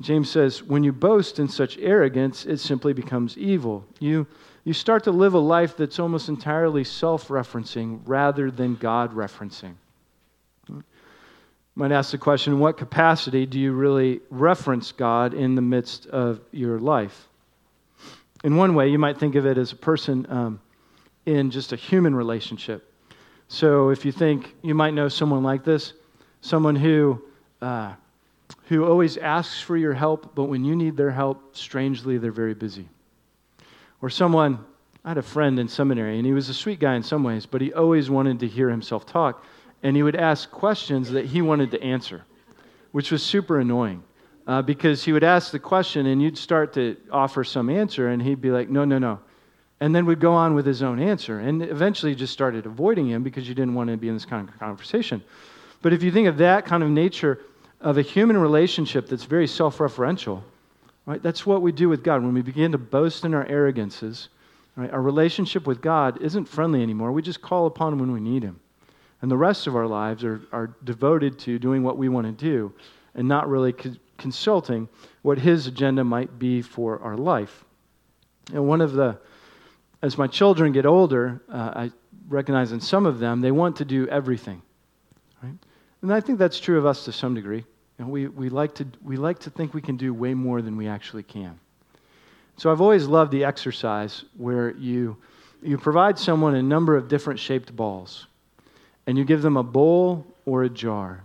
James 0.00 0.28
says, 0.28 0.62
when 0.62 0.82
you 0.82 0.92
boast 0.92 1.38
in 1.38 1.48
such 1.48 1.78
arrogance, 1.78 2.46
it 2.46 2.58
simply 2.58 2.92
becomes 2.92 3.38
evil. 3.38 3.86
You, 4.00 4.26
you 4.64 4.72
start 4.72 5.04
to 5.04 5.12
live 5.12 5.34
a 5.34 5.38
life 5.38 5.76
that's 5.76 5.98
almost 5.98 6.28
entirely 6.28 6.82
self 6.82 7.28
referencing 7.28 8.00
rather 8.04 8.50
than 8.50 8.74
God 8.74 9.14
referencing. 9.14 9.74
Might 11.76 11.92
ask 11.92 12.12
the 12.12 12.18
question 12.18 12.60
what 12.60 12.76
capacity 12.76 13.46
do 13.46 13.58
you 13.58 13.72
really 13.72 14.20
reference 14.30 14.92
God 14.92 15.34
in 15.34 15.54
the 15.54 15.62
midst 15.62 16.06
of 16.06 16.40
your 16.52 16.78
life? 16.78 17.28
In 18.44 18.56
one 18.56 18.74
way, 18.74 18.88
you 18.88 18.98
might 18.98 19.18
think 19.18 19.34
of 19.34 19.46
it 19.46 19.58
as 19.58 19.72
a 19.72 19.76
person 19.76 20.26
um, 20.28 20.60
in 21.26 21.50
just 21.50 21.72
a 21.72 21.76
human 21.76 22.14
relationship. 22.14 22.92
So 23.48 23.90
if 23.90 24.04
you 24.04 24.12
think 24.12 24.54
you 24.62 24.74
might 24.74 24.94
know 24.94 25.08
someone 25.08 25.42
like 25.42 25.64
this, 25.64 25.94
someone 26.40 26.76
who, 26.76 27.22
uh, 27.60 27.94
who 28.68 28.84
always 28.84 29.16
asks 29.16 29.60
for 29.60 29.76
your 29.76 29.94
help, 29.94 30.34
but 30.34 30.44
when 30.44 30.64
you 30.64 30.74
need 30.74 30.96
their 30.96 31.10
help, 31.10 31.56
strangely, 31.56 32.18
they're 32.18 32.32
very 32.32 32.54
busy. 32.54 32.88
Or 34.00 34.10
someone, 34.10 34.64
I 35.04 35.10
had 35.10 35.18
a 35.18 35.22
friend 35.22 35.58
in 35.58 35.68
seminary, 35.68 36.16
and 36.16 36.26
he 36.26 36.32
was 36.32 36.48
a 36.48 36.54
sweet 36.54 36.80
guy 36.80 36.94
in 36.94 37.02
some 37.02 37.24
ways, 37.24 37.46
but 37.46 37.60
he 37.60 37.72
always 37.72 38.08
wanted 38.08 38.40
to 38.40 38.48
hear 38.48 38.70
himself 38.70 39.04
talk, 39.06 39.44
and 39.82 39.94
he 39.94 40.02
would 40.02 40.16
ask 40.16 40.50
questions 40.50 41.10
that 41.10 41.26
he 41.26 41.42
wanted 41.42 41.70
to 41.72 41.82
answer, 41.82 42.24
which 42.92 43.10
was 43.10 43.22
super 43.22 43.60
annoying 43.60 44.02
uh, 44.46 44.62
because 44.62 45.04
he 45.04 45.12
would 45.12 45.24
ask 45.24 45.52
the 45.52 45.58
question 45.58 46.06
and 46.06 46.20
you'd 46.20 46.36
start 46.36 46.72
to 46.74 46.96
offer 47.10 47.44
some 47.44 47.70
answer 47.70 48.08
and 48.08 48.22
he'd 48.22 48.40
be 48.40 48.50
like, 48.50 48.68
no, 48.68 48.84
no, 48.84 48.98
no. 48.98 49.20
And 49.80 49.94
then 49.94 50.06
would 50.06 50.20
go 50.20 50.32
on 50.32 50.54
with 50.54 50.66
his 50.66 50.82
own 50.82 51.00
answer. 51.00 51.40
And 51.40 51.62
eventually 51.62 52.14
just 52.14 52.32
started 52.32 52.66
avoiding 52.66 53.08
him 53.08 53.22
because 53.22 53.48
you 53.48 53.54
didn't 53.54 53.74
want 53.74 53.90
to 53.90 53.96
be 53.96 54.08
in 54.08 54.14
this 54.14 54.24
kind 54.24 54.48
of 54.48 54.58
conversation. 54.58 55.22
But 55.82 55.92
if 55.92 56.02
you 56.02 56.10
think 56.10 56.28
of 56.28 56.38
that 56.38 56.64
kind 56.64 56.82
of 56.82 56.90
nature 56.90 57.40
of 57.84 57.98
a 57.98 58.02
human 58.02 58.38
relationship 58.38 59.06
that's 59.08 59.24
very 59.24 59.46
self 59.46 59.78
referential, 59.78 60.42
right, 61.04 61.22
that's 61.22 61.44
what 61.44 61.60
we 61.60 61.70
do 61.70 61.88
with 61.88 62.02
God. 62.02 62.22
When 62.22 62.32
we 62.32 62.40
begin 62.40 62.72
to 62.72 62.78
boast 62.78 63.26
in 63.26 63.34
our 63.34 63.46
arrogances, 63.46 64.30
right, 64.74 64.90
our 64.90 65.02
relationship 65.02 65.66
with 65.66 65.82
God 65.82 66.20
isn't 66.22 66.46
friendly 66.46 66.82
anymore. 66.82 67.12
We 67.12 67.20
just 67.20 67.42
call 67.42 67.66
upon 67.66 67.92
him 67.92 67.98
when 67.98 68.12
we 68.12 68.20
need 68.20 68.42
him. 68.42 68.58
And 69.20 69.30
the 69.30 69.36
rest 69.36 69.66
of 69.66 69.76
our 69.76 69.86
lives 69.86 70.24
are, 70.24 70.40
are 70.50 70.74
devoted 70.82 71.38
to 71.40 71.58
doing 71.58 71.82
what 71.82 71.98
we 71.98 72.08
want 72.08 72.26
to 72.26 72.32
do 72.32 72.72
and 73.14 73.28
not 73.28 73.48
really 73.48 73.74
consulting 74.16 74.88
what 75.20 75.38
his 75.38 75.66
agenda 75.66 76.04
might 76.04 76.38
be 76.38 76.62
for 76.62 77.00
our 77.00 77.16
life. 77.16 77.64
And 78.52 78.66
one 78.66 78.80
of 78.80 78.92
the, 78.92 79.18
as 80.02 80.16
my 80.16 80.26
children 80.26 80.72
get 80.72 80.86
older, 80.86 81.42
uh, 81.50 81.72
I 81.76 81.92
recognize 82.28 82.72
in 82.72 82.80
some 82.80 83.04
of 83.04 83.18
them, 83.18 83.42
they 83.42 83.50
want 83.50 83.76
to 83.76 83.84
do 83.84 84.08
everything. 84.08 84.62
Right? 85.42 85.54
And 86.00 86.12
I 86.12 86.20
think 86.20 86.38
that's 86.38 86.58
true 86.58 86.78
of 86.78 86.86
us 86.86 87.04
to 87.04 87.12
some 87.12 87.34
degree. 87.34 87.64
And 87.98 88.10
we, 88.10 88.26
we, 88.26 88.48
like 88.48 88.74
to, 88.76 88.86
we 89.02 89.16
like 89.16 89.38
to 89.40 89.50
think 89.50 89.72
we 89.72 89.80
can 89.80 89.96
do 89.96 90.12
way 90.12 90.34
more 90.34 90.62
than 90.62 90.76
we 90.76 90.88
actually 90.88 91.22
can. 91.22 91.58
So 92.56 92.70
I've 92.70 92.80
always 92.80 93.06
loved 93.06 93.30
the 93.30 93.44
exercise 93.44 94.24
where 94.36 94.72
you, 94.76 95.16
you 95.62 95.78
provide 95.78 96.18
someone 96.18 96.54
a 96.54 96.62
number 96.62 96.96
of 96.96 97.08
different 97.08 97.40
shaped 97.40 97.74
balls, 97.74 98.26
and 99.06 99.18
you 99.18 99.24
give 99.24 99.42
them 99.42 99.56
a 99.56 99.62
bowl 99.62 100.26
or 100.44 100.64
a 100.64 100.68
jar. 100.68 101.22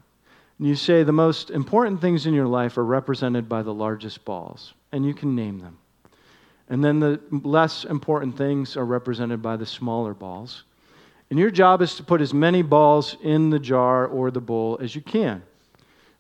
And 0.58 0.68
you 0.68 0.76
say 0.76 1.04
the 1.04 1.12
most 1.12 1.50
important 1.50 2.02
things 2.02 2.26
in 2.26 2.34
your 2.34 2.48
life 2.48 2.78
are 2.78 2.86
represented 2.86 3.48
by 3.48 3.64
the 3.64 3.74
largest 3.74 4.26
balls, 4.26 4.74
and 4.92 5.06
you 5.06 5.14
can 5.14 5.36
name 5.36 5.60
them. 5.60 5.78
And 6.68 6.84
then 6.84 7.00
the 7.00 7.20
less 7.32 7.84
important 7.84 8.38
things 8.38 8.78
are 8.78 8.86
represented 8.86 9.42
by 9.42 9.58
the 9.58 9.66
smaller 9.66 10.14
balls. 10.14 10.64
And 11.30 11.40
your 11.40 11.52
job 11.52 11.82
is 11.82 11.96
to 11.96 12.04
put 12.04 12.22
as 12.22 12.34
many 12.34 12.62
balls 12.62 13.16
in 13.24 13.50
the 13.50 13.60
jar 13.60 14.06
or 14.06 14.30
the 14.32 14.42
bowl 14.42 14.78
as 14.82 14.96
you 14.96 15.02
can. 15.02 15.44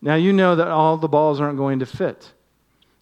Now, 0.01 0.15
you 0.15 0.31
know 0.31 0.55
that 0.55 0.67
all 0.67 0.97
the 0.97 1.07
balls 1.07 1.41
aren't 1.41 1.57
going 1.57 1.79
to 1.79 1.85
fit. 1.85 2.31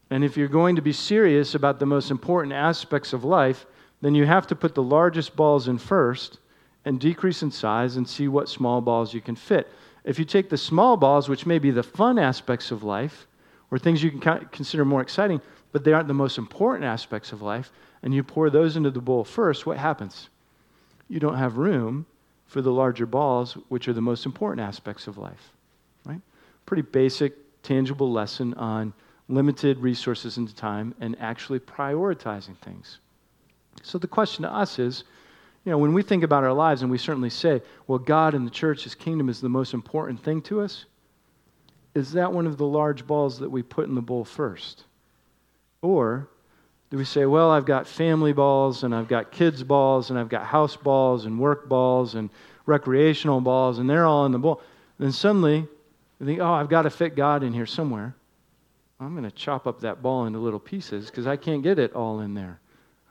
And 0.09 0.23
if 0.23 0.37
you're 0.37 0.47
going 0.47 0.75
to 0.77 0.81
be 0.81 0.93
serious 0.93 1.53
about 1.53 1.79
the 1.79 1.85
most 1.85 2.11
important 2.11 2.53
aspects 2.53 3.13
of 3.13 3.23
life, 3.23 3.65
then 4.01 4.15
you 4.15 4.25
have 4.25 4.47
to 4.47 4.55
put 4.55 4.73
the 4.73 4.83
largest 4.83 5.35
balls 5.35 5.67
in 5.67 5.77
first 5.77 6.39
and 6.85 6.99
decrease 6.99 7.43
in 7.43 7.51
size 7.51 7.97
and 7.97 8.07
see 8.07 8.27
what 8.27 8.47
small 8.47 8.79
balls 8.81 9.13
you 9.13 9.21
can 9.21 9.35
fit. 9.35 9.67
If 10.05 10.17
you 10.17 10.25
take 10.25 10.49
the 10.49 10.57
small 10.57 10.95
balls, 10.95 11.27
which 11.27 11.45
may 11.45 11.59
be 11.59 11.71
the 11.71 11.83
fun 11.83 12.17
aspects 12.17 12.71
of 12.71 12.83
life, 12.83 13.27
or 13.69 13.77
things 13.77 14.01
you 14.01 14.11
can 14.11 14.45
consider 14.51 14.85
more 14.85 15.01
exciting, 15.01 15.41
but 15.73 15.83
they 15.83 15.91
aren't 15.91 16.07
the 16.07 16.13
most 16.13 16.37
important 16.37 16.85
aspects 16.85 17.33
of 17.33 17.41
life, 17.41 17.71
and 18.01 18.13
you 18.13 18.23
pour 18.23 18.49
those 18.49 18.77
into 18.77 18.89
the 18.89 19.01
bowl 19.01 19.25
first, 19.25 19.65
what 19.65 19.77
happens? 19.77 20.29
You 21.09 21.19
don't 21.19 21.37
have 21.37 21.57
room 21.57 22.05
for 22.45 22.61
the 22.61 22.71
larger 22.71 23.05
balls, 23.05 23.57
which 23.67 23.89
are 23.89 23.93
the 23.93 24.01
most 24.01 24.25
important 24.25 24.65
aspects 24.65 25.07
of 25.07 25.17
life. 25.17 25.51
Pretty 26.67 26.83
basic, 26.83 27.33
tangible 27.63 28.11
lesson 28.11 28.53
on 28.53 28.93
limited 29.27 29.79
resources 29.79 30.37
and 30.37 30.55
time 30.55 30.93
and 31.01 31.17
actually 31.19 31.59
prioritizing 31.59 32.55
things. 32.59 32.99
So 33.81 33.97
the 33.97 34.07
question 34.07 34.43
to 34.43 34.53
us 34.53 34.77
is 34.77 35.03
you 35.67 35.71
know, 35.71 35.79
when 35.79 35.91
we 35.91 36.01
think 36.01 36.23
about 36.23 36.45
our 36.45 36.53
lives 36.53 36.81
and 36.81 36.89
we 36.89 36.97
certainly 36.97 37.29
say, 37.29 37.61
well, 37.87 37.99
God 37.99 38.33
and 38.33 38.47
the 38.47 38.51
church, 38.51 38.85
his 38.85 38.95
kingdom 38.95 39.27
is 39.27 39.41
the 39.41 39.49
most 39.49 39.73
important 39.73 40.23
thing 40.23 40.41
to 40.43 40.61
us, 40.61 40.85
is 41.93 42.13
that 42.13 42.31
one 42.31 42.47
of 42.47 42.57
the 42.57 42.65
large 42.65 43.05
balls 43.05 43.39
that 43.39 43.49
we 43.49 43.63
put 43.63 43.85
in 43.85 43.93
the 43.93 44.01
bowl 44.01 44.23
first? 44.23 44.85
Or 45.81 46.29
do 46.89 46.95
we 46.95 47.03
say, 47.03 47.25
well, 47.25 47.51
I've 47.51 47.65
got 47.65 47.85
family 47.85 48.31
balls 48.31 48.83
and 48.83 48.95
I've 48.95 49.09
got 49.09 49.33
kids' 49.33 49.61
balls 49.61 50.09
and 50.09 50.17
I've 50.17 50.29
got 50.29 50.45
house 50.45 50.77
balls 50.77 51.25
and 51.25 51.37
work 51.37 51.67
balls 51.67 52.15
and 52.15 52.29
recreational 52.65 53.41
balls 53.41 53.77
and 53.77 53.89
they're 53.89 54.05
all 54.05 54.25
in 54.25 54.31
the 54.31 54.39
bowl? 54.39 54.61
Then 54.99 55.11
suddenly 55.11 55.67
we 56.19 56.25
think, 56.25 56.39
oh, 56.39 56.51
I've 56.51 56.69
got 56.69 56.83
to 56.83 56.89
fit 56.89 57.15
God 57.15 57.43
in 57.43 57.53
here 57.53 57.65
somewhere. 57.65 58.15
I'm 58.99 59.11
going 59.11 59.29
to 59.29 59.35
chop 59.35 59.67
up 59.67 59.81
that 59.81 60.01
ball 60.01 60.25
into 60.25 60.39
little 60.39 60.59
pieces 60.59 61.07
because 61.07 61.27
I 61.27 61.35
can't 61.35 61.61
get 61.61 61.77
it 61.77 61.93
all 61.93 62.21
in 62.21 62.33
there. 62.33 62.59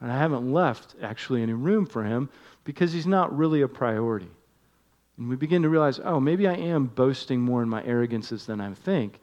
And 0.01 0.11
I 0.11 0.19
haven't 0.19 0.53
left 0.53 0.97
actually 1.01 1.43
any 1.43 1.53
room 1.53 1.87
for 1.87 2.03
him 2.03 2.29
because 2.65 2.93
he's 2.93 3.07
not 3.07 3.37
really 3.37 3.63
a 3.63 3.69
priority. 3.69 4.31
And 5.17 5.29
we 5.29 5.37
begin 5.37 5.63
to 5.63 5.69
realize, 5.69 6.01
oh, 6.03 6.21
maybe 6.21 6.47
I 6.47 6.55
am 6.55 6.87
boasting 6.87 7.41
more 7.41 7.63
in 7.63 7.69
my 7.69 7.83
arrogances 7.85 8.47
than 8.47 8.61
I 8.61 8.75
think, 8.75 9.21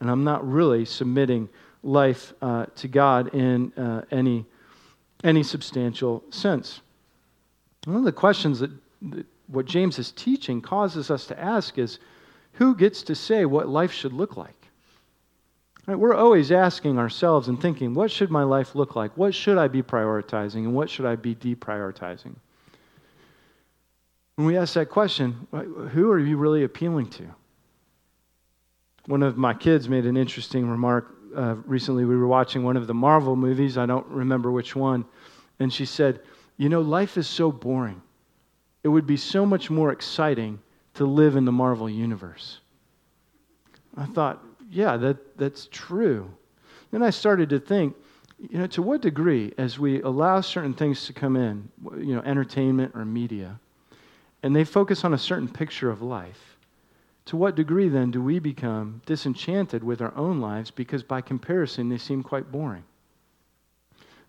and 0.00 0.10
I'm 0.10 0.24
not 0.24 0.48
really 0.48 0.84
submitting 0.84 1.48
life 1.82 2.32
uh, 2.42 2.66
to 2.76 2.88
God 2.88 3.34
in 3.34 3.72
uh, 3.74 4.02
any, 4.10 4.46
any 5.22 5.42
substantial 5.42 6.24
sense. 6.30 6.80
One 7.84 7.96
of 7.96 8.04
the 8.04 8.12
questions 8.12 8.58
that, 8.60 8.70
that 9.02 9.26
what 9.46 9.66
James 9.66 9.98
is 9.98 10.10
teaching 10.12 10.60
causes 10.60 11.10
us 11.10 11.26
to 11.26 11.38
ask 11.38 11.78
is 11.78 11.98
who 12.58 12.74
gets 12.74 13.02
to 13.02 13.14
say 13.14 13.44
what 13.44 13.68
life 13.68 13.92
should 13.92 14.12
look 14.12 14.36
like? 14.36 14.68
Right? 15.86 15.96
We're 15.96 16.14
always 16.14 16.50
asking 16.50 16.98
ourselves 16.98 17.46
and 17.46 17.60
thinking, 17.60 17.94
what 17.94 18.10
should 18.10 18.32
my 18.32 18.42
life 18.42 18.74
look 18.74 18.96
like? 18.96 19.16
What 19.16 19.32
should 19.32 19.58
I 19.58 19.68
be 19.68 19.80
prioritizing? 19.80 20.64
And 20.64 20.74
what 20.74 20.90
should 20.90 21.06
I 21.06 21.14
be 21.14 21.36
deprioritizing? 21.36 22.34
When 24.34 24.46
we 24.46 24.56
ask 24.56 24.74
that 24.74 24.90
question, 24.90 25.46
who 25.92 26.10
are 26.10 26.18
you 26.18 26.36
really 26.36 26.64
appealing 26.64 27.10
to? 27.10 27.28
One 29.06 29.22
of 29.22 29.36
my 29.36 29.54
kids 29.54 29.88
made 29.88 30.04
an 30.04 30.16
interesting 30.16 30.68
remark 30.68 31.14
uh, 31.36 31.54
recently. 31.64 32.04
We 32.04 32.16
were 32.16 32.26
watching 32.26 32.64
one 32.64 32.76
of 32.76 32.88
the 32.88 32.94
Marvel 32.94 33.36
movies, 33.36 33.78
I 33.78 33.86
don't 33.86 34.06
remember 34.08 34.50
which 34.50 34.74
one, 34.74 35.04
and 35.60 35.72
she 35.72 35.84
said, 35.84 36.20
You 36.56 36.68
know, 36.68 36.80
life 36.80 37.16
is 37.16 37.28
so 37.28 37.52
boring. 37.52 38.02
It 38.82 38.88
would 38.88 39.06
be 39.06 39.16
so 39.16 39.46
much 39.46 39.70
more 39.70 39.92
exciting 39.92 40.58
to 40.98 41.06
live 41.06 41.36
in 41.36 41.44
the 41.44 41.52
Marvel 41.52 41.88
universe. 41.88 42.58
I 43.96 44.04
thought, 44.04 44.44
yeah, 44.68 44.96
that, 44.96 45.38
that's 45.38 45.68
true. 45.70 46.28
Then 46.90 47.04
I 47.04 47.10
started 47.10 47.48
to 47.50 47.60
think, 47.60 47.94
you 48.50 48.58
know, 48.58 48.66
to 48.66 48.82
what 48.82 49.00
degree, 49.00 49.54
as 49.58 49.78
we 49.78 50.02
allow 50.02 50.40
certain 50.40 50.74
things 50.74 51.06
to 51.06 51.12
come 51.12 51.36
in, 51.36 51.68
you 51.96 52.16
know, 52.16 52.22
entertainment 52.22 52.92
or 52.96 53.04
media, 53.04 53.60
and 54.42 54.56
they 54.56 54.64
focus 54.64 55.04
on 55.04 55.14
a 55.14 55.18
certain 55.18 55.48
picture 55.48 55.88
of 55.88 56.02
life, 56.02 56.56
to 57.26 57.36
what 57.36 57.54
degree 57.54 57.88
then 57.88 58.10
do 58.10 58.20
we 58.20 58.40
become 58.40 59.00
disenchanted 59.06 59.84
with 59.84 60.02
our 60.02 60.14
own 60.16 60.40
lives 60.40 60.72
because 60.72 61.04
by 61.04 61.20
comparison 61.20 61.88
they 61.88 61.98
seem 61.98 62.24
quite 62.24 62.50
boring? 62.50 62.84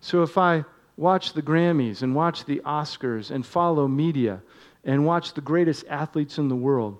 So 0.00 0.22
if 0.22 0.38
I 0.38 0.64
watch 1.00 1.32
the 1.32 1.40
Grammys 1.40 2.02
and 2.02 2.14
watch 2.14 2.44
the 2.44 2.60
Oscars 2.60 3.30
and 3.30 3.44
follow 3.44 3.88
media 3.88 4.42
and 4.84 5.06
watch 5.06 5.32
the 5.32 5.40
greatest 5.40 5.86
athletes 5.88 6.36
in 6.36 6.48
the 6.48 6.54
world 6.54 6.98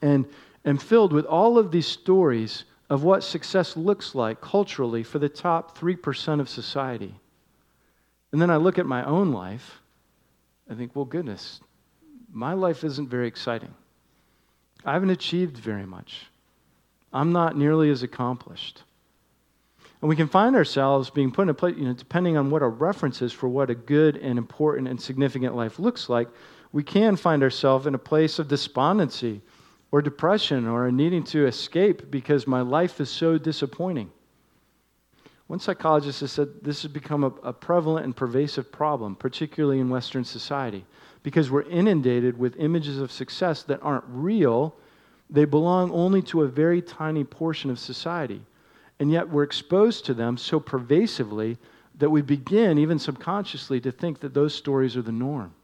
and 0.00 0.24
am 0.64 0.78
filled 0.78 1.12
with 1.12 1.24
all 1.24 1.58
of 1.58 1.72
these 1.72 1.86
stories 1.86 2.64
of 2.88 3.02
what 3.02 3.24
success 3.24 3.76
looks 3.76 4.14
like 4.14 4.40
culturally 4.40 5.02
for 5.02 5.18
the 5.18 5.28
top 5.28 5.76
3% 5.76 6.38
of 6.38 6.48
society. 6.48 7.12
And 8.30 8.40
then 8.40 8.50
I 8.50 8.56
look 8.56 8.78
at 8.78 8.86
my 8.86 9.04
own 9.04 9.32
life, 9.32 9.80
I 10.70 10.74
think, 10.74 10.94
well, 10.94 11.04
goodness, 11.04 11.60
my 12.32 12.52
life 12.52 12.84
isn't 12.84 13.08
very 13.08 13.26
exciting. 13.26 13.74
I 14.84 14.92
haven't 14.92 15.10
achieved 15.10 15.56
very 15.56 15.86
much. 15.86 16.26
I'm 17.12 17.32
not 17.32 17.56
nearly 17.56 17.90
as 17.90 18.04
accomplished. 18.04 18.84
And 20.00 20.08
we 20.08 20.16
can 20.16 20.28
find 20.28 20.54
ourselves 20.54 21.10
being 21.10 21.32
put 21.32 21.42
in 21.42 21.48
a 21.48 21.54
place, 21.54 21.76
you 21.76 21.84
know, 21.84 21.92
depending 21.92 22.36
on 22.36 22.50
what 22.50 22.62
our 22.62 22.70
reference 22.70 23.20
is 23.20 23.32
for 23.32 23.48
what 23.48 23.70
a 23.70 23.74
good 23.74 24.16
and 24.16 24.38
important 24.38 24.88
and 24.88 25.00
significant 25.00 25.56
life 25.56 25.78
looks 25.78 26.08
like, 26.08 26.28
we 26.72 26.82
can 26.82 27.16
find 27.16 27.42
ourselves 27.42 27.86
in 27.86 27.94
a 27.94 27.98
place 27.98 28.38
of 28.38 28.46
despondency 28.46 29.40
or 29.90 30.02
depression 30.02 30.68
or 30.68 30.90
needing 30.92 31.24
to 31.24 31.46
escape 31.46 32.10
because 32.10 32.46
my 32.46 32.60
life 32.60 33.00
is 33.00 33.10
so 33.10 33.38
disappointing. 33.38 34.10
One 35.48 35.58
psychologist 35.58 36.20
has 36.20 36.30
said 36.30 36.48
this 36.62 36.82
has 36.82 36.92
become 36.92 37.24
a, 37.24 37.28
a, 37.42 37.52
prevalent 37.54 38.04
and 38.04 38.14
pervasive 38.14 38.70
problem, 38.70 39.16
particularly 39.16 39.80
in 39.80 39.88
Western 39.88 40.22
society, 40.22 40.84
because 41.22 41.50
we're 41.50 41.62
inundated 41.62 42.38
with 42.38 42.54
images 42.58 42.98
of 42.98 43.10
success 43.10 43.62
that 43.64 43.82
aren't 43.82 44.04
real. 44.08 44.76
They 45.30 45.46
belong 45.46 45.90
only 45.90 46.20
to 46.22 46.42
a 46.42 46.48
very 46.48 46.82
tiny 46.82 47.24
portion 47.24 47.70
of 47.70 47.78
society. 47.78 48.42
And 49.00 49.12
yet 49.12 49.28
we're 49.28 49.44
exposed 49.44 50.04
to 50.06 50.14
them 50.14 50.36
so 50.36 50.58
pervasively 50.58 51.58
that 51.98 52.10
we 52.10 52.22
begin, 52.22 52.78
even 52.78 52.98
subconsciously, 52.98 53.80
to 53.80 53.92
think 53.92 54.20
that 54.20 54.34
those 54.34 54.54
stories 54.54 54.96
are 54.96 55.02
the 55.02 55.12
norm. 55.12 55.54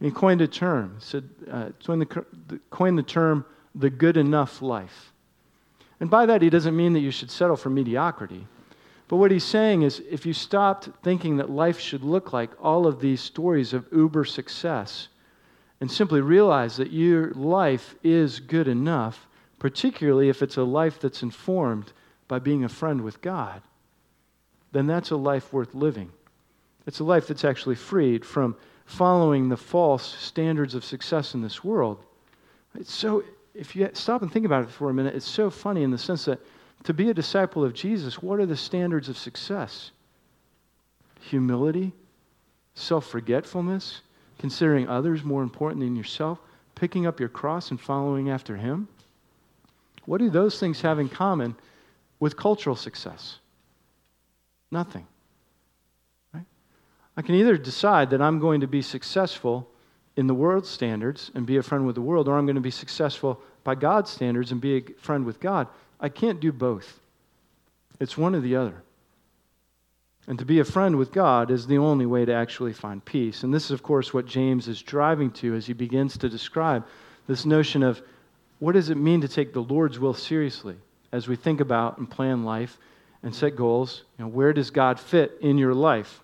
He 0.00 0.10
coined 0.10 0.40
a 0.40 0.48
term, 0.48 0.96
said, 0.98 1.28
uh, 1.50 1.70
coined, 1.84 2.02
the, 2.02 2.60
coined 2.70 2.98
the 2.98 3.02
term 3.02 3.44
the 3.74 3.90
good 3.90 4.16
enough 4.16 4.60
life. 4.60 5.12
And 6.00 6.10
by 6.10 6.26
that, 6.26 6.42
he 6.42 6.50
doesn't 6.50 6.76
mean 6.76 6.92
that 6.94 7.00
you 7.00 7.10
should 7.10 7.30
settle 7.30 7.56
for 7.56 7.70
mediocrity. 7.70 8.46
But 9.08 9.16
what 9.16 9.30
he's 9.30 9.44
saying 9.44 9.82
is 9.82 10.02
if 10.10 10.26
you 10.26 10.32
stopped 10.32 10.88
thinking 11.02 11.36
that 11.36 11.50
life 11.50 11.78
should 11.78 12.02
look 12.02 12.32
like 12.32 12.50
all 12.60 12.86
of 12.86 13.00
these 13.00 13.20
stories 13.20 13.72
of 13.72 13.86
uber 13.92 14.24
success 14.24 15.08
and 15.80 15.90
simply 15.90 16.20
realize 16.20 16.76
that 16.76 16.90
your 16.90 17.32
life 17.32 17.94
is 18.02 18.40
good 18.40 18.68
enough, 18.68 19.26
particularly 19.58 20.28
if 20.28 20.42
it's 20.42 20.56
a 20.56 20.62
life 20.62 20.98
that's 21.00 21.22
informed 21.22 21.92
by 22.28 22.38
being 22.38 22.64
a 22.64 22.68
friend 22.68 23.02
with 23.02 23.20
God, 23.20 23.62
then 24.72 24.86
that's 24.86 25.10
a 25.10 25.16
life 25.16 25.52
worth 25.52 25.74
living. 25.74 26.10
It's 26.86 27.00
a 27.00 27.04
life 27.04 27.26
that's 27.26 27.44
actually 27.44 27.76
freed 27.76 28.24
from 28.24 28.56
following 28.86 29.48
the 29.48 29.56
false 29.56 30.16
standards 30.18 30.74
of 30.74 30.84
success 30.84 31.34
in 31.34 31.42
this 31.42 31.64
world. 31.64 32.02
It's 32.78 32.92
so, 32.92 33.24
if 33.54 33.74
you 33.74 33.88
stop 33.94 34.22
and 34.22 34.32
think 34.32 34.44
about 34.44 34.64
it 34.64 34.70
for 34.70 34.90
a 34.90 34.94
minute, 34.94 35.14
it's 35.14 35.28
so 35.28 35.48
funny 35.48 35.82
in 35.82 35.90
the 35.90 35.98
sense 35.98 36.24
that 36.26 36.40
to 36.84 36.92
be 36.92 37.08
a 37.08 37.14
disciple 37.14 37.64
of 37.64 37.72
Jesus, 37.72 38.22
what 38.22 38.40
are 38.40 38.46
the 38.46 38.56
standards 38.56 39.08
of 39.08 39.16
success? 39.16 39.90
Humility, 41.20 41.92
self 42.74 43.06
forgetfulness, 43.06 44.02
considering 44.38 44.88
others 44.88 45.24
more 45.24 45.42
important 45.42 45.80
than 45.80 45.96
yourself, 45.96 46.38
picking 46.74 47.06
up 47.06 47.20
your 47.20 47.28
cross 47.28 47.70
and 47.70 47.80
following 47.80 48.28
after 48.28 48.56
Him. 48.56 48.88
What 50.04 50.18
do 50.18 50.28
those 50.28 50.60
things 50.60 50.82
have 50.82 50.98
in 50.98 51.08
common 51.08 51.56
with 52.20 52.36
cultural 52.36 52.76
success? 52.76 53.38
Nothing. 54.70 55.06
I 57.16 57.22
can 57.22 57.36
either 57.36 57.56
decide 57.56 58.10
that 58.10 58.20
I'm 58.20 58.40
going 58.40 58.60
to 58.62 58.66
be 58.66 58.82
successful 58.82 59.68
in 60.16 60.26
the 60.26 60.34
world's 60.34 60.68
standards 60.68 61.30
and 61.34 61.46
be 61.46 61.56
a 61.56 61.62
friend 61.62 61.86
with 61.86 61.94
the 61.94 62.02
world, 62.02 62.28
or 62.28 62.36
I'm 62.36 62.46
going 62.46 62.56
to 62.56 62.60
be 62.60 62.70
successful 62.70 63.40
by 63.62 63.74
God's 63.74 64.10
standards 64.10 64.52
and 64.52 64.60
be 64.60 64.76
a 64.76 64.82
friend 64.98 65.24
with 65.24 65.40
God. 65.40 65.68
I 66.00 66.08
can't 66.08 66.40
do 66.40 66.52
both. 66.52 67.00
It's 68.00 68.18
one 68.18 68.34
or 68.34 68.40
the 68.40 68.56
other. 68.56 68.82
And 70.26 70.38
to 70.38 70.44
be 70.44 70.58
a 70.58 70.64
friend 70.64 70.96
with 70.96 71.12
God 71.12 71.50
is 71.50 71.66
the 71.66 71.78
only 71.78 72.06
way 72.06 72.24
to 72.24 72.32
actually 72.32 72.72
find 72.72 73.04
peace. 73.04 73.42
And 73.42 73.52
this 73.52 73.66
is, 73.66 73.70
of 73.72 73.82
course, 73.82 74.12
what 74.12 74.26
James 74.26 74.68
is 74.68 74.82
driving 74.82 75.30
to 75.32 75.54
as 75.54 75.66
he 75.66 75.72
begins 75.72 76.16
to 76.18 76.28
describe 76.28 76.86
this 77.26 77.44
notion 77.44 77.82
of 77.82 78.02
what 78.58 78.72
does 78.72 78.90
it 78.90 78.96
mean 78.96 79.20
to 79.20 79.28
take 79.28 79.52
the 79.52 79.62
Lord's 79.62 79.98
will 79.98 80.14
seriously 80.14 80.76
as 81.14 81.28
we 81.28 81.36
think 81.36 81.60
about 81.60 81.96
and 81.98 82.10
plan 82.10 82.44
life 82.44 82.76
and 83.22 83.32
set 83.32 83.54
goals. 83.54 84.02
You 84.18 84.24
know, 84.24 84.30
where 84.30 84.52
does 84.52 84.70
God 84.70 84.98
fit 84.98 85.38
in 85.40 85.56
your 85.56 85.72
life? 85.72 86.20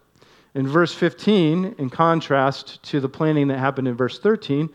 In 0.53 0.67
verse 0.67 0.93
15, 0.93 1.77
in 1.79 1.91
contrast 1.91 2.83
to 2.83 2.99
the 2.99 3.09
planning 3.09 3.47
that 3.49 3.59
happened 3.61 3.87
in 3.87 3.95
verse 3.95 4.19
13, 4.19 4.69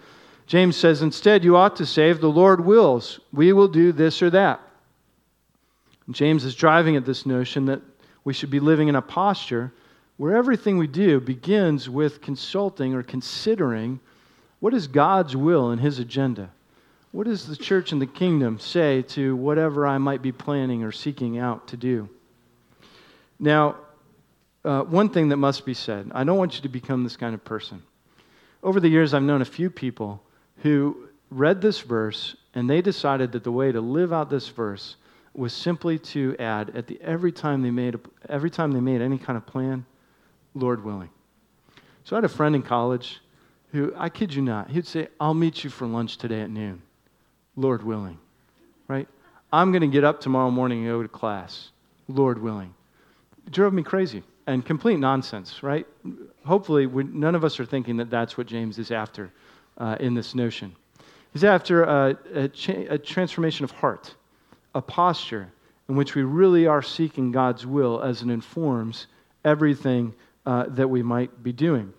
James 0.48 0.78
says, 0.78 1.02
Instead, 1.02 1.44
you 1.44 1.58
ought 1.58 1.76
to 1.76 1.86
say, 1.86 2.10
if 2.10 2.22
the 2.22 2.30
Lord 2.30 2.64
wills, 2.64 3.20
we 3.34 3.52
will 3.52 3.68
do 3.68 3.92
this 3.92 4.22
or 4.22 4.30
that. 4.30 4.62
And 6.06 6.16
James 6.16 6.46
is 6.46 6.56
driving 6.56 6.96
at 6.96 7.06
this 7.06 7.26
notion 7.26 7.66
that 7.66 7.82
we 8.24 8.32
should 8.32 8.50
be 8.50 8.62
living 8.62 8.88
in 8.88 8.96
a 8.96 9.02
posture 9.02 9.74
where 10.16 10.38
everything 10.38 10.78
we 10.78 10.88
do 10.88 11.20
begins 11.20 11.90
with 11.90 12.22
consulting 12.22 12.94
or 12.94 13.04
considering 13.04 14.00
what 14.62 14.74
is 14.74 14.88
God's 14.88 15.36
will 15.36 15.72
and 15.72 15.82
His 15.82 16.00
agenda. 16.00 16.52
What 17.16 17.28
does 17.28 17.48
the 17.48 17.56
church 17.56 17.94
and 17.94 18.02
the 18.02 18.08
kingdom 18.08 18.60
say 18.60 19.02
to 19.04 19.38
whatever 19.38 19.88
I 19.88 19.98
might 20.00 20.22
be 20.22 20.34
planning 20.34 20.84
or 20.84 20.92
seeking 20.92 21.38
out 21.38 21.70
to 21.70 21.78
do? 21.78 22.10
Now, 23.40 23.78
uh, 24.66 24.82
one 24.82 25.08
thing 25.08 25.30
that 25.30 25.38
must 25.38 25.66
be 25.66 25.74
said 25.74 26.12
I 26.14 26.26
don't 26.26 26.38
want 26.38 26.56
you 26.56 26.62
to 26.64 26.68
become 26.68 27.06
this 27.06 27.16
kind 27.16 27.34
of 27.34 27.46
person. 27.46 27.84
Over 28.62 28.82
the 28.82 28.90
years, 28.90 29.14
I've 29.14 29.24
known 29.24 29.42
a 29.42 29.46
few 29.46 29.70
people 29.70 30.22
who 30.58 31.08
read 31.30 31.62
this 31.62 31.80
verse 31.80 32.36
and 32.54 32.70
they 32.70 32.82
decided 32.82 33.32
that 33.32 33.46
the 33.46 33.52
way 33.52 33.72
to 33.72 33.80
live 33.80 34.12
out 34.12 34.30
this 34.30 34.50
verse 34.50 34.98
was 35.34 35.54
simply 35.54 35.98
to 36.00 36.36
add 36.38 36.76
at 36.76 36.88
the 36.88 37.00
every 37.02 37.32
time 37.32 37.62
they 37.62 37.72
made 37.72 37.98
every 38.28 38.50
time 38.50 38.74
they 38.74 38.82
made 38.82 39.00
any 39.00 39.18
kind 39.18 39.38
of 39.38 39.46
plan, 39.46 39.86
Lord 40.54 40.84
willing. 40.84 41.12
So 42.04 42.18
I 42.18 42.18
had 42.18 42.26
a 42.26 42.28
friend 42.28 42.56
in 42.56 42.62
college 42.62 43.22
who 43.72 43.94
I 43.96 44.10
kid 44.10 44.34
you 44.34 44.42
not, 44.42 44.70
he'd 44.70 44.86
say, 44.86 45.08
"I'll 45.18 45.34
meet 45.34 45.64
you 45.64 45.70
for 45.70 45.88
lunch 45.88 46.18
today 46.18 46.42
at 46.42 46.50
noon, 46.50 46.82
Lord 47.56 47.84
willing." 47.84 48.18
Right? 48.88 49.08
I'm 49.52 49.72
going 49.72 49.82
to 49.82 49.88
get 49.88 50.04
up 50.04 50.22
tomorrow 50.22 50.52
morning 50.52 50.80
and 50.80 50.88
go 50.88 51.02
to 51.02 51.08
class, 51.08 51.70
Lord 52.08 52.42
willing. 52.42 52.74
It 53.48 53.54
drove 53.54 53.74
me 53.74 53.84
crazy 53.84 54.24
and 54.48 54.66
complete 54.66 55.00
nonsense, 55.00 55.64
right? 55.64 55.88
Hopefully, 56.46 56.88
none 56.88 57.36
of 57.36 57.44
us 57.44 57.60
are 57.60 57.66
thinking 57.66 57.98
that 57.98 58.10
that's 58.10 58.38
what 58.38 58.48
James 58.48 58.78
is 58.78 58.92
after 58.92 59.32
uh, 59.78 59.98
in 60.00 60.14
this 60.14 60.36
notion. 60.36 60.76
He's 61.34 61.44
after 61.44 61.84
a, 61.84 62.18
a, 62.34 62.48
cha- 62.48 62.86
a 62.90 62.98
transformation 62.98 63.64
of 63.64 63.72
heart, 63.72 64.16
a 64.74 64.82
posture 64.82 65.52
in 65.90 65.96
which 65.96 66.16
we 66.16 66.24
really 66.24 66.68
are 66.68 66.82
seeking 66.82 67.32
God's 67.32 67.66
will 67.66 68.02
as 68.02 68.22
it 68.22 68.30
informs 68.30 69.08
everything 69.44 70.14
uh, 70.46 70.66
that 70.70 70.90
we 70.90 71.04
might 71.04 71.44
be 71.44 71.52
doing. 71.52 71.94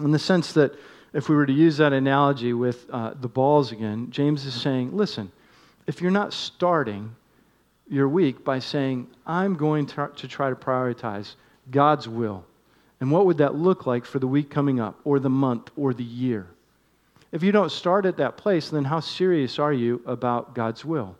In 0.00 0.10
the 0.10 0.18
sense 0.18 0.52
that 0.52 0.74
if 1.12 1.28
we 1.28 1.36
were 1.36 1.46
to 1.46 1.52
use 1.52 1.76
that 1.76 1.92
analogy 1.92 2.52
with 2.52 2.88
uh, 2.90 3.14
the 3.20 3.28
balls 3.28 3.72
again, 3.72 4.10
James 4.10 4.46
is 4.46 4.54
saying, 4.54 4.96
listen, 4.96 5.30
if 5.86 6.00
you're 6.00 6.10
not 6.10 6.32
starting 6.32 7.14
your 7.88 8.08
week 8.08 8.44
by 8.44 8.58
saying, 8.58 9.08
I'm 9.26 9.54
going 9.54 9.86
to, 9.86 10.10
to 10.16 10.28
try 10.28 10.48
to 10.48 10.56
prioritize 10.56 11.34
God's 11.70 12.08
will. 12.08 12.44
And 13.00 13.10
what 13.10 13.26
would 13.26 13.38
that 13.38 13.54
look 13.54 13.86
like 13.86 14.06
for 14.06 14.18
the 14.18 14.26
week 14.26 14.48
coming 14.48 14.80
up, 14.80 14.98
or 15.04 15.18
the 15.18 15.28
month, 15.28 15.70
or 15.76 15.92
the 15.92 16.04
year? 16.04 16.46
If 17.32 17.42
you 17.42 17.50
don't 17.50 17.72
start 17.72 18.06
at 18.06 18.16
that 18.18 18.36
place, 18.36 18.70
then 18.70 18.84
how 18.84 19.00
serious 19.00 19.58
are 19.58 19.72
you 19.72 20.02
about 20.06 20.54
God's 20.54 20.84
will? 20.84 21.16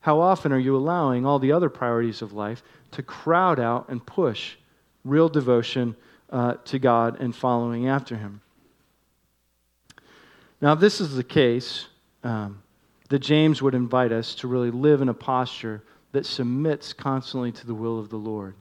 How 0.00 0.20
often 0.20 0.52
are 0.52 0.58
you 0.58 0.76
allowing 0.76 1.26
all 1.26 1.38
the 1.38 1.52
other 1.52 1.68
priorities 1.68 2.22
of 2.22 2.32
life 2.32 2.62
to 2.92 3.02
crowd 3.02 3.58
out 3.58 3.88
and 3.88 4.04
push 4.04 4.56
real 5.04 5.28
devotion 5.28 5.96
uh, 6.30 6.54
to 6.66 6.78
God 6.78 7.18
and 7.20 7.34
following 7.34 7.88
after 7.88 8.16
Him? 8.16 8.40
Now, 10.60 10.72
if 10.72 10.80
this 10.80 11.00
is 11.00 11.14
the 11.14 11.24
case, 11.24 11.86
um, 12.24 12.62
that 13.08 13.20
James 13.20 13.62
would 13.62 13.74
invite 13.74 14.12
us 14.12 14.34
to 14.36 14.48
really 14.48 14.70
live 14.70 15.00
in 15.00 15.08
a 15.08 15.14
posture 15.14 15.82
that 16.12 16.26
submits 16.26 16.92
constantly 16.92 17.52
to 17.52 17.66
the 17.66 17.74
will 17.74 17.98
of 17.98 18.08
the 18.08 18.16
Lord 18.16 18.54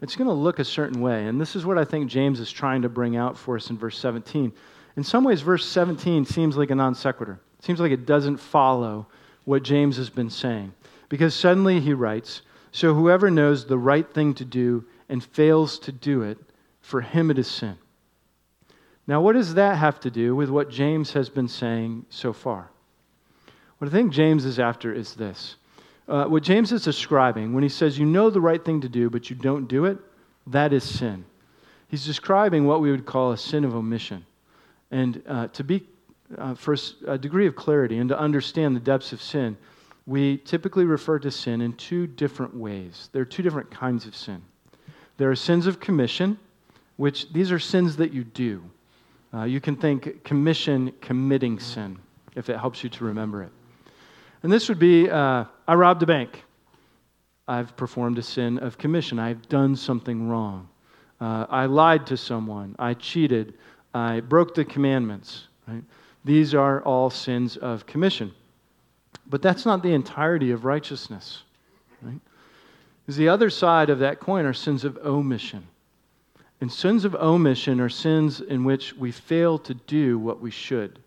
it's 0.00 0.16
going 0.16 0.28
to 0.28 0.34
look 0.34 0.58
a 0.58 0.64
certain 0.64 1.00
way. 1.00 1.26
And 1.26 1.40
this 1.40 1.56
is 1.56 1.66
what 1.66 1.78
I 1.78 1.84
think 1.84 2.08
James 2.08 2.40
is 2.40 2.50
trying 2.50 2.82
to 2.82 2.88
bring 2.88 3.16
out 3.16 3.36
for 3.36 3.56
us 3.56 3.70
in 3.70 3.78
verse 3.78 3.98
17. 3.98 4.52
In 4.96 5.04
some 5.04 5.24
ways, 5.24 5.40
verse 5.40 5.66
17 5.66 6.24
seems 6.24 6.56
like 6.56 6.70
a 6.70 6.74
non 6.74 6.94
sequitur. 6.94 7.40
It 7.58 7.64
seems 7.64 7.80
like 7.80 7.92
it 7.92 8.06
doesn't 8.06 8.36
follow 8.36 9.06
what 9.44 9.62
James 9.62 9.96
has 9.96 10.10
been 10.10 10.30
saying. 10.30 10.72
Because 11.08 11.34
suddenly 11.34 11.80
he 11.80 11.92
writes, 11.92 12.42
So 12.70 12.94
whoever 12.94 13.30
knows 13.30 13.66
the 13.66 13.78
right 13.78 14.08
thing 14.12 14.34
to 14.34 14.44
do 14.44 14.84
and 15.08 15.24
fails 15.24 15.78
to 15.80 15.92
do 15.92 16.22
it, 16.22 16.38
for 16.80 17.00
him 17.00 17.30
it 17.30 17.38
is 17.38 17.48
sin. 17.48 17.76
Now, 19.08 19.22
what 19.22 19.32
does 19.32 19.54
that 19.54 19.78
have 19.78 19.98
to 20.00 20.10
do 20.10 20.36
with 20.36 20.50
what 20.50 20.68
James 20.70 21.14
has 21.14 21.30
been 21.30 21.48
saying 21.48 22.04
so 22.10 22.34
far? 22.34 22.68
What 23.78 23.88
I 23.88 23.90
think 23.90 24.12
James 24.12 24.44
is 24.44 24.58
after 24.58 24.92
is 24.92 25.14
this 25.14 25.56
uh, 26.08 26.24
what 26.24 26.42
James 26.42 26.72
is 26.72 26.84
describing 26.84 27.54
when 27.54 27.62
he 27.62 27.68
says 27.68 27.98
you 27.98 28.06
know 28.06 28.30
the 28.30 28.40
right 28.40 28.64
thing 28.64 28.82
to 28.82 28.88
do, 28.88 29.10
but 29.10 29.30
you 29.30 29.36
don't 29.36 29.66
do 29.66 29.86
it, 29.86 29.98
that 30.46 30.72
is 30.72 30.84
sin. 30.84 31.24
He's 31.88 32.04
describing 32.04 32.66
what 32.66 32.80
we 32.80 32.90
would 32.90 33.06
call 33.06 33.32
a 33.32 33.38
sin 33.38 33.64
of 33.64 33.74
omission. 33.74 34.24
And 34.90 35.22
uh, 35.26 35.48
to 35.48 35.64
be, 35.64 35.86
uh, 36.36 36.54
for 36.54 36.76
a 37.06 37.18
degree 37.18 37.46
of 37.46 37.56
clarity 37.56 37.98
and 37.98 38.08
to 38.08 38.18
understand 38.18 38.76
the 38.76 38.80
depths 38.80 39.12
of 39.12 39.22
sin, 39.22 39.56
we 40.06 40.38
typically 40.38 40.84
refer 40.84 41.18
to 41.18 41.30
sin 41.30 41.60
in 41.60 41.74
two 41.74 42.06
different 42.06 42.54
ways. 42.54 43.10
There 43.12 43.22
are 43.22 43.26
two 43.26 43.42
different 43.42 43.70
kinds 43.70 44.06
of 44.06 44.16
sin. 44.16 44.42
There 45.18 45.30
are 45.30 45.36
sins 45.36 45.66
of 45.66 45.80
commission, 45.80 46.38
which 46.96 47.32
these 47.32 47.52
are 47.52 47.58
sins 47.58 47.96
that 47.96 48.12
you 48.12 48.24
do. 48.24 48.62
Uh, 49.32 49.44
you 49.44 49.60
can 49.60 49.76
think 49.76 50.24
commission 50.24 50.92
committing 51.00 51.58
sin, 51.58 51.98
if 52.34 52.48
it 52.48 52.58
helps 52.58 52.82
you 52.82 52.88
to 52.90 53.04
remember 53.04 53.42
it. 53.42 53.50
And 54.42 54.52
this 54.52 54.68
would 54.68 54.78
be 54.78 55.10
uh, 55.10 55.44
I 55.66 55.74
robbed 55.74 56.02
a 56.02 56.06
bank. 56.06 56.44
I've 57.46 57.76
performed 57.76 58.18
a 58.18 58.22
sin 58.22 58.58
of 58.58 58.78
commission. 58.78 59.18
I've 59.18 59.48
done 59.48 59.74
something 59.74 60.28
wrong. 60.28 60.68
Uh, 61.20 61.46
I 61.48 61.66
lied 61.66 62.06
to 62.08 62.16
someone. 62.16 62.76
I 62.78 62.94
cheated. 62.94 63.54
I 63.94 64.20
broke 64.20 64.54
the 64.54 64.64
commandments. 64.64 65.48
Right? 65.66 65.82
These 66.24 66.54
are 66.54 66.82
all 66.82 67.10
sins 67.10 67.56
of 67.56 67.86
commission. 67.86 68.32
But 69.26 69.42
that's 69.42 69.66
not 69.66 69.82
the 69.82 69.92
entirety 69.92 70.50
of 70.52 70.64
righteousness. 70.64 71.42
Right? 72.02 72.20
The 73.06 73.28
other 73.28 73.50
side 73.50 73.88
of 73.90 73.98
that 74.00 74.20
coin 74.20 74.44
are 74.44 74.52
sins 74.52 74.84
of 74.84 74.98
omission. 74.98 75.66
And 76.60 76.72
sins 76.72 77.04
of 77.04 77.14
omission 77.14 77.80
are 77.80 77.88
sins 77.88 78.40
in 78.40 78.64
which 78.64 78.94
we 78.94 79.12
fail 79.12 79.58
to 79.60 79.74
do 79.74 80.18
what 80.18 80.40
we 80.40 80.50
should. 80.50 80.98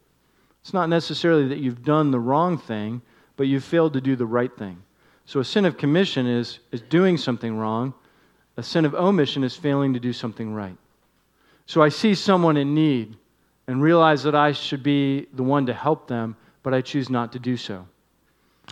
It's 0.62 0.74
not 0.74 0.90
necessarily 0.90 1.48
that 1.50 1.60
you've 1.60 1.84
done 1.84 2.12
the 2.12 2.20
wrong 2.20 2.58
thing, 2.58 3.02
but 3.36 3.48
you've 3.48 3.64
failed 3.64 3.94
to 3.94 4.02
do 4.02 4.16
the 4.16 4.26
right 4.26 4.56
thing. 4.56 4.82
So 5.26 5.40
a 5.40 5.46
sin 5.46 5.66
of 5.66 5.78
commission 5.78 6.28
is, 6.28 6.60
is 6.72 6.82
doing 6.82 7.18
something 7.18 7.58
wrong, 7.58 7.94
a 8.58 8.64
sin 8.64 8.86
of 8.86 8.94
omission 8.94 9.44
is 9.44 9.56
failing 9.56 9.94
to 9.94 10.00
do 10.00 10.14
something 10.14 10.54
right. 10.54 10.78
So 11.66 11.82
I 11.82 11.90
see 11.90 12.16
someone 12.16 12.58
in 12.58 12.74
need 12.74 13.18
and 13.68 13.82
realize 13.82 14.24
that 14.24 14.36
I 14.36 14.52
should 14.52 14.84
be 14.84 15.28
the 15.34 15.44
one 15.44 15.66
to 15.68 15.74
help 15.74 16.08
them, 16.08 16.36
but 16.64 16.74
I 16.74 16.82
choose 16.82 17.10
not 17.10 17.32
to 17.34 17.40
do 17.40 17.58
so. 17.58 17.88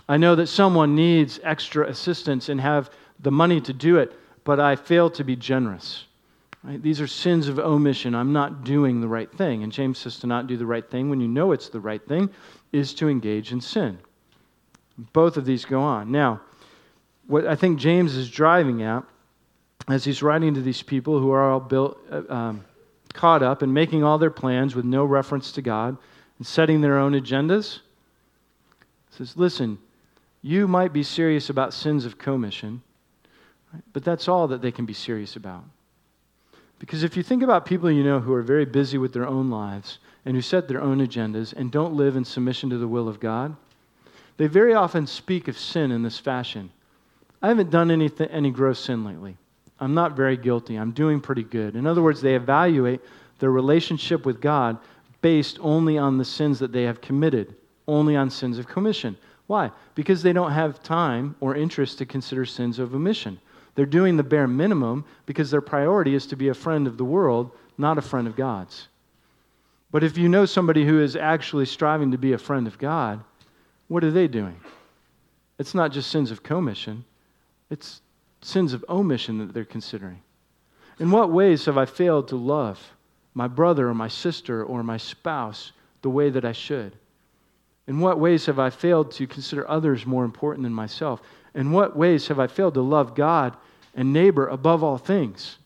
I 0.08 0.16
know 0.16 0.34
that 0.34 0.48
someone 0.48 0.94
needs 0.94 1.40
extra 1.42 1.88
assistance 1.88 2.48
and 2.48 2.60
have 2.60 2.90
the 3.18 3.30
money 3.30 3.60
to 3.62 3.72
do 3.72 3.98
it, 3.98 4.12
but 4.44 4.60
I 4.60 4.76
fail 4.76 5.10
to 5.10 5.24
be 5.24 5.36
generous. 5.36 6.04
Right? 6.62 6.82
These 6.82 7.00
are 7.00 7.06
sins 7.06 7.48
of 7.48 7.58
omission. 7.58 8.14
I'm 8.14 8.32
not 8.32 8.64
doing 8.64 9.00
the 9.00 9.08
right 9.08 9.30
thing. 9.32 9.62
And 9.62 9.72
James 9.72 9.98
says 9.98 10.18
to 10.18 10.26
not 10.26 10.46
do 10.46 10.56
the 10.56 10.66
right 10.66 10.88
thing 10.88 11.08
when 11.08 11.20
you 11.20 11.28
know 11.28 11.52
it's 11.52 11.68
the 11.70 11.80
right 11.80 12.06
thing 12.06 12.28
is 12.72 12.92
to 12.94 13.08
engage 13.08 13.52
in 13.52 13.60
sin. 13.60 13.98
Both 15.12 15.38
of 15.38 15.46
these 15.46 15.64
go 15.64 15.80
on. 15.80 16.12
Now, 16.12 16.42
what 17.26 17.46
I 17.46 17.54
think 17.54 17.78
James 17.78 18.14
is 18.14 18.30
driving 18.30 18.82
at 18.82 19.04
as 19.88 20.04
he's 20.04 20.22
writing 20.22 20.54
to 20.54 20.60
these 20.60 20.82
people 20.82 21.18
who 21.18 21.30
are 21.30 21.50
all 21.50 21.60
built, 21.60 21.98
uh, 22.10 22.22
um, 22.28 22.64
caught 23.14 23.42
up 23.42 23.62
and 23.62 23.72
making 23.72 24.04
all 24.04 24.18
their 24.18 24.30
plans 24.30 24.74
with 24.74 24.84
no 24.84 25.04
reference 25.04 25.52
to 25.52 25.62
God 25.62 25.96
and 26.38 26.46
setting 26.46 26.80
their 26.80 26.98
own 26.98 27.12
agendas, 27.12 27.80
says, 29.10 29.36
Listen, 29.36 29.78
you 30.42 30.68
might 30.68 30.92
be 30.92 31.02
serious 31.02 31.48
about 31.48 31.72
sins 31.72 32.04
of 32.04 32.18
commission, 32.18 32.82
right? 33.72 33.82
but 33.92 34.04
that's 34.04 34.28
all 34.28 34.48
that 34.48 34.60
they 34.60 34.70
can 34.70 34.84
be 34.84 34.92
serious 34.92 35.36
about. 35.36 35.64
Because 36.80 37.04
if 37.04 37.16
you 37.16 37.22
think 37.22 37.42
about 37.42 37.66
people 37.66 37.90
you 37.90 38.02
know 38.02 38.18
who 38.18 38.32
are 38.32 38.42
very 38.42 38.64
busy 38.64 38.98
with 38.98 39.12
their 39.12 39.26
own 39.26 39.50
lives 39.50 39.98
and 40.24 40.34
who 40.34 40.42
set 40.42 40.66
their 40.66 40.80
own 40.80 41.06
agendas 41.06 41.52
and 41.52 41.70
don't 41.70 41.94
live 41.94 42.16
in 42.16 42.24
submission 42.24 42.70
to 42.70 42.78
the 42.78 42.88
will 42.88 43.06
of 43.06 43.20
God, 43.20 43.54
they 44.38 44.46
very 44.46 44.74
often 44.74 45.06
speak 45.06 45.46
of 45.46 45.58
sin 45.58 45.92
in 45.92 46.02
this 46.02 46.18
fashion. 46.18 46.70
I 47.42 47.48
haven't 47.48 47.70
done 47.70 47.90
anything, 47.90 48.28
any 48.30 48.50
gross 48.50 48.80
sin 48.80 49.04
lately. 49.04 49.36
I'm 49.78 49.92
not 49.92 50.16
very 50.16 50.38
guilty. 50.38 50.76
I'm 50.76 50.92
doing 50.92 51.20
pretty 51.20 51.42
good. 51.42 51.76
In 51.76 51.86
other 51.86 52.02
words, 52.02 52.22
they 52.22 52.34
evaluate 52.34 53.02
their 53.38 53.50
relationship 53.50 54.24
with 54.24 54.40
God 54.40 54.78
based 55.20 55.58
only 55.60 55.98
on 55.98 56.16
the 56.16 56.24
sins 56.24 56.58
that 56.60 56.72
they 56.72 56.84
have 56.84 57.02
committed, 57.02 57.54
only 57.86 58.16
on 58.16 58.30
sins 58.30 58.58
of 58.58 58.66
commission. 58.66 59.16
Why? 59.46 59.70
Because 59.94 60.22
they 60.22 60.32
don't 60.32 60.52
have 60.52 60.82
time 60.82 61.36
or 61.40 61.56
interest 61.56 61.98
to 61.98 62.06
consider 62.06 62.46
sins 62.46 62.78
of 62.78 62.94
omission. 62.94 63.38
They're 63.74 63.86
doing 63.86 64.16
the 64.16 64.22
bare 64.22 64.48
minimum 64.48 65.04
because 65.26 65.50
their 65.50 65.60
priority 65.60 66.14
is 66.14 66.26
to 66.26 66.36
be 66.36 66.48
a 66.48 66.54
friend 66.54 66.86
of 66.86 66.96
the 66.96 67.04
world, 67.04 67.50
not 67.78 67.98
a 67.98 68.02
friend 68.02 68.26
of 68.26 68.36
God's. 68.36 68.88
But 69.90 70.04
if 70.04 70.16
you 70.16 70.28
know 70.28 70.46
somebody 70.46 70.84
who 70.84 71.00
is 71.00 71.16
actually 71.16 71.66
striving 71.66 72.12
to 72.12 72.18
be 72.18 72.32
a 72.32 72.38
friend 72.38 72.66
of 72.66 72.78
God, 72.78 73.22
what 73.88 74.04
are 74.04 74.10
they 74.10 74.28
doing? 74.28 74.60
It's 75.58 75.74
not 75.74 75.92
just 75.92 76.10
sins 76.10 76.30
of 76.30 76.42
commission, 76.42 77.04
it's 77.70 78.00
sins 78.40 78.72
of 78.72 78.84
omission 78.88 79.38
that 79.38 79.52
they're 79.52 79.64
considering. 79.64 80.22
In 80.98 81.10
what 81.10 81.30
ways 81.30 81.64
have 81.64 81.78
I 81.78 81.86
failed 81.86 82.28
to 82.28 82.36
love 82.36 82.92
my 83.34 83.48
brother 83.48 83.88
or 83.88 83.94
my 83.94 84.08
sister 84.08 84.64
or 84.64 84.82
my 84.82 84.96
spouse 84.96 85.72
the 86.02 86.10
way 86.10 86.30
that 86.30 86.44
I 86.44 86.52
should? 86.52 86.96
In 87.86 88.00
what 88.00 88.20
ways 88.20 88.46
have 88.46 88.58
I 88.58 88.70
failed 88.70 89.10
to 89.12 89.26
consider 89.26 89.68
others 89.68 90.06
more 90.06 90.24
important 90.24 90.62
than 90.62 90.72
myself? 90.72 91.20
In 91.54 91.72
what 91.72 91.96
ways 91.96 92.28
have 92.28 92.38
I 92.38 92.46
failed 92.46 92.74
to 92.74 92.82
love 92.82 93.14
God 93.14 93.56
and 93.94 94.12
neighbor 94.12 94.46
above 94.46 94.84
all 94.84 94.98
things? 94.98 95.58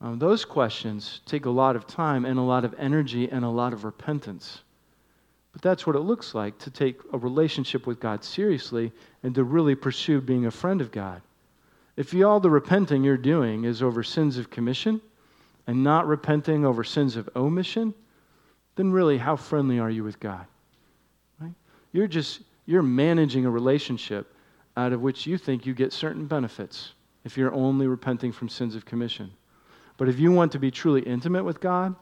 Um, 0.00 0.18
those 0.18 0.44
questions 0.44 1.20
take 1.26 1.46
a 1.46 1.50
lot 1.50 1.76
of 1.76 1.86
time 1.86 2.24
and 2.24 2.38
a 2.38 2.42
lot 2.42 2.64
of 2.64 2.74
energy 2.78 3.30
and 3.30 3.44
a 3.44 3.48
lot 3.50 3.72
of 3.72 3.84
repentance. 3.84 4.62
But 5.52 5.62
that's 5.62 5.86
what 5.86 5.96
it 5.96 6.00
looks 6.00 6.34
like 6.34 6.58
to 6.58 6.70
take 6.70 6.98
a 7.12 7.18
relationship 7.18 7.86
with 7.86 8.00
God 8.00 8.24
seriously 8.24 8.92
and 9.22 9.34
to 9.34 9.44
really 9.44 9.74
pursue 9.74 10.20
being 10.20 10.46
a 10.46 10.50
friend 10.50 10.80
of 10.80 10.90
God. 10.90 11.22
If 11.96 12.12
you, 12.12 12.26
all 12.26 12.40
the 12.40 12.50
repenting 12.50 13.04
you're 13.04 13.16
doing 13.16 13.64
is 13.64 13.82
over 13.82 14.02
sins 14.02 14.36
of 14.36 14.50
commission 14.50 15.00
and 15.66 15.84
not 15.84 16.08
repenting 16.08 16.66
over 16.66 16.82
sins 16.82 17.14
of 17.16 17.28
omission, 17.36 17.94
then 18.74 18.90
really, 18.90 19.16
how 19.16 19.36
friendly 19.36 19.78
are 19.78 19.90
you 19.90 20.02
with 20.02 20.18
God? 20.18 20.44
Right? 21.38 21.54
You're 21.92 22.08
just 22.08 22.40
you're 22.66 22.82
managing 22.82 23.46
a 23.46 23.50
relationship 23.50 24.33
out 24.76 24.92
of 24.92 25.00
which 25.00 25.26
you 25.26 25.38
think 25.38 25.66
you 25.66 25.74
get 25.74 25.92
certain 25.92 26.26
benefits 26.26 26.92
if 27.24 27.36
you're 27.36 27.54
only 27.54 27.86
repenting 27.86 28.32
from 28.32 28.48
sins 28.48 28.74
of 28.74 28.84
commission. 28.84 29.30
But 29.96 30.08
if 30.08 30.18
you 30.18 30.32
want 30.32 30.52
to 30.52 30.58
be 30.58 30.70
truly 30.70 31.02
intimate 31.02 31.44
with 31.44 31.60
God 31.60 31.94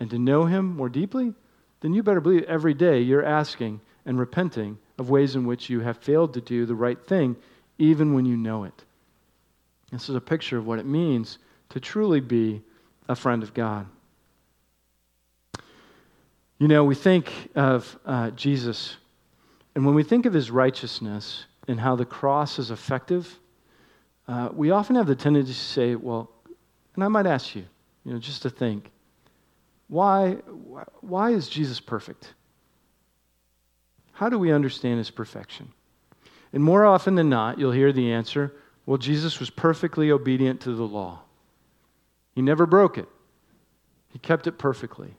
and 0.00 0.10
to 0.10 0.18
know 0.18 0.44
Him 0.44 0.76
more 0.76 0.88
deeply, 0.88 1.34
then 1.80 1.94
you 1.94 2.02
better 2.02 2.20
believe 2.20 2.44
every 2.44 2.74
day 2.74 3.00
you're 3.00 3.24
asking 3.24 3.80
and 4.04 4.18
repenting 4.18 4.78
of 4.98 5.10
ways 5.10 5.36
in 5.36 5.46
which 5.46 5.70
you 5.70 5.80
have 5.80 5.98
failed 5.98 6.34
to 6.34 6.40
do 6.40 6.66
the 6.66 6.74
right 6.74 7.00
thing, 7.06 7.36
even 7.78 8.14
when 8.14 8.24
you 8.24 8.36
know 8.36 8.64
it. 8.64 8.84
This 9.90 10.08
is 10.08 10.14
a 10.14 10.20
picture 10.20 10.58
of 10.58 10.66
what 10.66 10.78
it 10.78 10.86
means 10.86 11.38
to 11.70 11.80
truly 11.80 12.20
be 12.20 12.62
a 13.08 13.14
friend 13.14 13.42
of 13.42 13.54
God. 13.54 13.86
You 16.58 16.68
know, 16.68 16.84
we 16.84 16.94
think 16.94 17.50
of 17.54 17.98
uh, 18.04 18.30
Jesus, 18.30 18.96
and 19.74 19.86
when 19.86 19.94
we 19.94 20.02
think 20.02 20.26
of 20.26 20.32
his 20.32 20.50
righteousness 20.50 21.44
and 21.68 21.78
how 21.78 21.94
the 21.94 22.04
cross 22.04 22.58
is 22.58 22.70
effective, 22.70 23.38
uh, 24.26 24.48
we 24.52 24.70
often 24.70 24.96
have 24.96 25.06
the 25.06 25.14
tendency 25.14 25.52
to 25.52 25.58
say, 25.58 25.94
well, 25.94 26.30
and 26.94 27.04
I 27.04 27.08
might 27.08 27.26
ask 27.26 27.54
you, 27.54 27.64
you 28.04 28.12
know, 28.12 28.18
just 28.18 28.42
to 28.42 28.50
think, 28.50 28.90
why, 29.86 30.32
why 31.00 31.30
is 31.30 31.48
Jesus 31.48 31.78
perfect? 31.80 32.34
How 34.12 34.28
do 34.28 34.38
we 34.38 34.50
understand 34.50 34.98
his 34.98 35.10
perfection? 35.10 35.72
And 36.52 36.64
more 36.64 36.84
often 36.84 37.14
than 37.14 37.28
not, 37.28 37.58
you'll 37.58 37.72
hear 37.72 37.92
the 37.92 38.12
answer 38.12 38.52
well, 38.88 38.96
Jesus 38.96 39.38
was 39.38 39.50
perfectly 39.50 40.10
obedient 40.10 40.62
to 40.62 40.74
the 40.74 40.86
law. 40.86 41.20
He 42.34 42.40
never 42.40 42.64
broke 42.64 42.96
it, 42.96 43.06
he 44.08 44.18
kept 44.18 44.46
it 44.46 44.52
perfectly. 44.52 45.14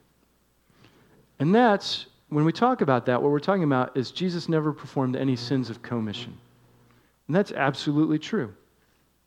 And 1.38 1.54
that's, 1.54 2.06
when 2.30 2.44
we 2.44 2.52
talk 2.52 2.80
about 2.80 3.06
that, 3.06 3.22
what 3.22 3.30
we're 3.30 3.40
talking 3.40 3.64
about 3.64 3.96
is 3.96 4.10
Jesus 4.10 4.48
never 4.48 4.72
performed 4.72 5.16
any 5.16 5.36
sins 5.36 5.68
of 5.68 5.82
commission. 5.82 6.36
And 7.26 7.36
that's 7.36 7.52
absolutely 7.52 8.18
true. 8.18 8.54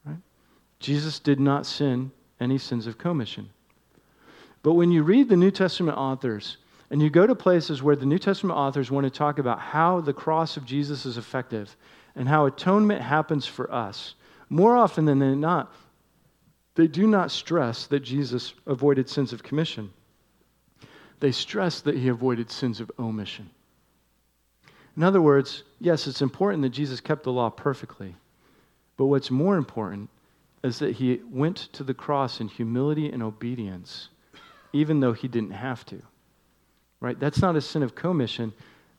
Right? 0.06 0.18
Jesus 0.80 1.20
did 1.20 1.40
not 1.40 1.66
sin 1.66 2.12
any 2.40 2.58
sins 2.58 2.88
of 2.88 2.98
commission. 2.98 3.50
But 4.64 4.74
when 4.74 4.92
you 4.92 5.04
read 5.04 5.30
the 5.30 5.38
New 5.38 5.52
Testament 5.52 5.98
authors, 5.98 6.58
and 6.90 7.02
you 7.02 7.10
go 7.10 7.26
to 7.26 7.36
places 7.36 7.82
where 7.82 7.96
the 7.96 8.06
New 8.06 8.20
Testament 8.20 8.58
authors 8.58 8.92
want 8.92 9.06
to 9.06 9.10
talk 9.10 9.40
about 9.40 9.60
how 9.60 10.00
the 10.00 10.14
cross 10.14 10.58
of 10.58 10.66
Jesus 10.66 11.06
is 11.06 11.18
effective 11.18 11.76
and 12.16 12.28
how 12.28 12.46
atonement 12.46 13.02
happens 13.02 13.46
for 13.46 13.74
us, 13.74 14.16
more 14.50 14.76
often 14.76 15.06
than 15.06 15.40
not, 15.40 15.74
they 16.76 16.88
do 16.88 17.08
not 17.08 17.32
stress 17.32 17.88
that 17.88 18.02
Jesus 18.02 18.54
avoided 18.68 19.10
sins 19.10 19.34
of 19.34 19.44
commission. 19.44 19.92
They 21.24 21.32
stress 21.32 21.80
that 21.80 21.96
he 21.96 22.10
avoided 22.10 22.52
sins 22.52 22.82
of 22.82 22.92
omission. 23.00 23.50
In 24.98 25.04
other 25.04 25.22
words, 25.22 25.64
yes, 25.80 26.06
it's 26.06 26.22
important 26.22 26.64
that 26.64 26.72
Jesus 26.72 27.00
kept 27.00 27.24
the 27.24 27.32
law 27.32 27.50
perfectly, 27.50 28.18
but 28.98 29.06
what's 29.06 29.32
more 29.32 29.56
important 29.56 30.10
is 30.66 30.80
that 30.80 30.98
he 30.98 31.22
went 31.32 31.70
to 31.72 31.86
the 31.86 31.94
cross 31.94 32.42
in 32.42 32.50
humility 32.50 33.10
and 33.10 33.24
obedience 33.24 34.10
even 34.74 35.00
though 35.00 35.14
he 35.14 35.30
didn't 35.30 35.52
have 35.52 35.86
to. 35.86 36.02
Right? 37.00 37.18
That's 37.18 37.42
not 37.42 37.56
a 37.56 37.62
sin 37.62 37.84
of 37.84 37.96
commission. 37.96 38.52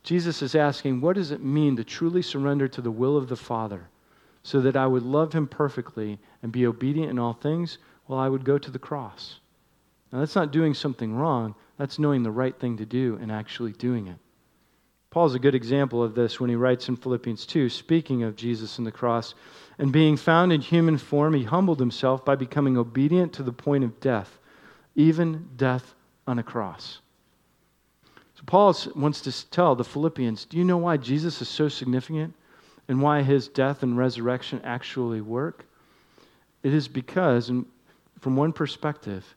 Jesus 0.03 0.41
is 0.41 0.55
asking, 0.55 1.03
what 1.03 1.17
does 1.17 1.31
it 1.31 1.45
mean 1.45 1.77
to 1.77 1.85
truly 1.85 2.23
surrender 2.23 2.69
to 2.69 2.81
the 2.81 2.91
will 2.91 3.19
of 3.19 3.29
the 3.29 3.37
Father 3.37 3.91
so 4.43 4.63
that 4.63 4.77
I 4.77 4.87
would 4.87 5.03
love 5.03 5.35
him 5.35 5.47
perfectly 5.47 6.19
and 6.43 6.51
be 6.51 6.67
obedient 6.67 7.11
in 7.11 7.19
all 7.19 7.35
things? 7.35 7.77
Well, 8.09 8.19
I 8.19 8.31
would 8.31 8.47
go 8.47 8.57
to 8.57 8.71
the 8.71 8.79
cross. 8.79 9.41
Now, 10.14 10.20
that's 10.20 10.37
not 10.37 10.53
doing 10.53 10.74
something 10.74 11.12
wrong, 11.12 11.57
that's 11.77 11.98
knowing 11.98 12.22
the 12.22 12.31
right 12.31 12.57
thing 12.57 12.77
to 12.77 12.87
do 12.87 13.18
and 13.20 13.33
actually 13.33 13.72
doing 13.72 14.07
it. 14.07 14.16
Paul's 15.11 15.35
a 15.35 15.40
good 15.40 15.57
example 15.57 16.05
of 16.05 16.14
this 16.14 16.38
when 16.38 16.48
he 16.48 16.55
writes 16.55 16.88
in 16.88 16.94
Philippians 16.94 17.44
2, 17.46 17.68
speaking 17.68 18.22
of 18.22 18.37
Jesus 18.37 18.79
and 18.79 18.87
the 18.87 18.92
cross. 18.92 19.35
And 19.77 19.90
being 19.90 20.16
found 20.16 20.53
in 20.53 20.61
human 20.61 20.98
form, 20.98 21.35
he 21.35 21.42
humbled 21.42 21.81
himself 21.81 22.24
by 22.24 22.37
becoming 22.37 22.79
obedient 22.79 23.33
to 23.33 23.42
the 23.42 23.53
point 23.53 23.83
of 23.83 23.98
death, 23.98 24.38
even 24.94 25.48
death 25.57 25.94
on 26.29 26.38
a 26.38 26.44
cross. 26.44 27.00
So 28.37 28.42
Paul 28.46 28.77
wants 28.94 29.20
to 29.22 29.50
tell 29.50 29.74
the 29.74 29.83
Philippians 29.83 30.44
do 30.44 30.59
you 30.59 30.64
know 30.64 30.79
why 30.79 30.96
Jesus 30.96 31.42
is 31.42 31.48
so 31.48 31.68
significant 31.68 32.35
and 32.87 33.03
why 33.03 33.22
his 33.22 33.48
death 33.48 33.83
and 33.83 33.98
resurrection 33.98 34.61
actually 34.62 35.22
work? 35.22 35.64
It 36.62 36.72
is 36.72 36.87
because, 36.87 37.50
from 38.20 38.37
one 38.37 38.53
perspective, 38.53 39.35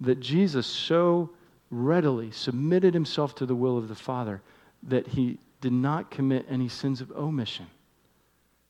that 0.00 0.20
Jesus 0.20 0.66
so 0.66 1.30
readily 1.70 2.30
submitted 2.30 2.94
himself 2.94 3.34
to 3.36 3.46
the 3.46 3.54
will 3.54 3.78
of 3.78 3.88
the 3.88 3.94
Father 3.94 4.40
that 4.82 5.06
he 5.06 5.38
did 5.60 5.72
not 5.72 6.10
commit 6.10 6.46
any 6.48 6.68
sins 6.68 7.00
of 7.00 7.12
omission. 7.12 7.66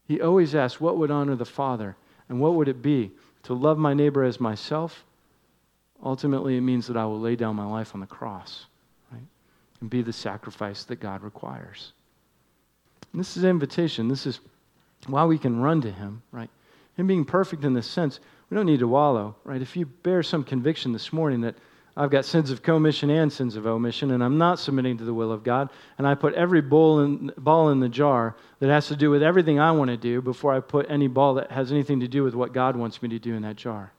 He 0.07 0.21
always 0.21 0.55
asked, 0.55 0.81
What 0.81 0.97
would 0.99 1.11
honor 1.11 1.37
the 1.37 1.45
Father? 1.45 1.97
And 2.29 2.41
what 2.41 2.55
would 2.55 2.69
it 2.69 2.83
be? 2.83 3.13
To 3.45 3.55
love 3.55 3.79
my 3.79 3.95
neighbor 3.95 4.25
as 4.25 4.41
myself? 4.41 5.05
Ultimately, 6.03 6.57
it 6.57 6.63
means 6.63 6.87
that 6.87 6.97
I 6.97 7.05
will 7.05 7.21
lay 7.21 7.37
down 7.37 7.57
my 7.57 7.67
life 7.67 7.95
on 7.95 8.01
the 8.01 8.07
cross, 8.07 8.67
right? 9.13 9.23
And 9.81 9.91
be 9.91 10.03
the 10.03 10.13
sacrifice 10.13 10.85
that 10.85 11.01
God 11.01 11.23
requires. 11.23 11.93
And 13.13 13.21
this 13.21 13.37
is 13.37 13.45
an 13.45 13.51
invitation. 13.51 14.09
This 14.09 14.27
is 14.27 14.41
why 15.07 15.25
we 15.25 15.39
can 15.39 15.61
run 15.61 15.81
to 15.83 15.91
Him, 15.91 16.23
right? 16.33 16.51
Him 16.97 17.07
being 17.07 17.25
perfect 17.25 17.65
in 17.65 17.75
this 17.75 17.87
sense, 17.87 18.21
we 18.51 18.57
don't 18.57 18.67
need 18.67 18.81
to 18.81 18.89
wallow, 18.89 19.37
right? 19.45 19.63
If 19.63 19.77
you 19.77 19.87
bear 19.87 20.23
some 20.23 20.43
conviction 20.43 20.93
this 20.93 21.13
morning 21.13 21.43
that 21.43 21.55
I've 21.97 22.11
got 22.11 22.25
sins 22.25 22.51
of 22.51 22.63
commission 22.63 23.11
and 23.11 23.33
sins 23.33 23.57
of 23.57 23.67
omission, 23.67 24.11
and 24.11 24.23
I'm 24.23 24.39
not 24.39 24.59
submitting 24.59 24.99
to 24.99 25.05
the 25.05 25.15
will 25.15 25.33
of 25.33 25.43
God. 25.43 25.71
And 25.99 26.07
I 26.07 26.15
put 26.15 26.35
every 26.35 26.61
ball 26.61 27.01
in, 27.01 27.33
ball 27.37 27.71
in 27.71 27.81
the 27.81 27.89
jar 27.89 28.37
that 28.59 28.71
has 28.71 28.89
to 28.89 28.97
do 28.97 29.11
with 29.11 29.23
everything 29.23 29.61
I 29.61 29.73
want 29.73 29.91
to 29.91 29.97
do 29.97 30.23
before 30.23 30.55
I 30.55 30.61
put 30.61 30.91
any 30.91 31.09
ball 31.09 31.35
that 31.35 31.51
has 31.51 31.71
anything 31.71 32.01
to 32.01 32.09
do 32.09 32.23
with 32.23 32.35
what 32.35 32.53
God 32.53 32.77
wants 32.77 33.03
me 33.03 33.09
to 33.11 33.19
do 33.19 33.35
in 33.35 33.43
that 33.43 33.57
jar. 33.57 33.93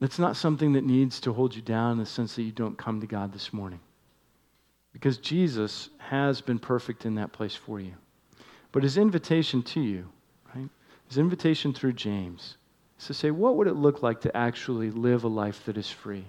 It's 0.00 0.18
not 0.18 0.36
something 0.36 0.72
that 0.72 0.84
needs 0.84 1.20
to 1.20 1.32
hold 1.32 1.54
you 1.54 1.62
down 1.62 1.92
in 1.92 1.98
the 1.98 2.06
sense 2.06 2.34
that 2.34 2.42
you 2.42 2.50
don't 2.50 2.76
come 2.76 3.00
to 3.00 3.06
God 3.06 3.32
this 3.32 3.52
morning. 3.52 3.80
Because 4.92 5.18
Jesus 5.18 5.90
has 5.98 6.40
been 6.40 6.58
perfect 6.58 7.06
in 7.06 7.14
that 7.14 7.32
place 7.32 7.54
for 7.54 7.78
you. 7.78 7.94
But 8.72 8.82
his 8.82 8.96
invitation 8.96 9.62
to 9.62 9.80
you, 9.80 10.08
right? 10.54 10.68
His 11.08 11.18
invitation 11.18 11.72
through 11.72 11.92
James 11.92 12.56
to 13.06 13.14
say, 13.14 13.30
what 13.30 13.56
would 13.56 13.66
it 13.66 13.74
look 13.74 14.02
like 14.02 14.20
to 14.22 14.36
actually 14.36 14.90
live 14.90 15.24
a 15.24 15.28
life 15.28 15.64
that 15.66 15.76
is 15.76 15.90
free? 15.90 16.24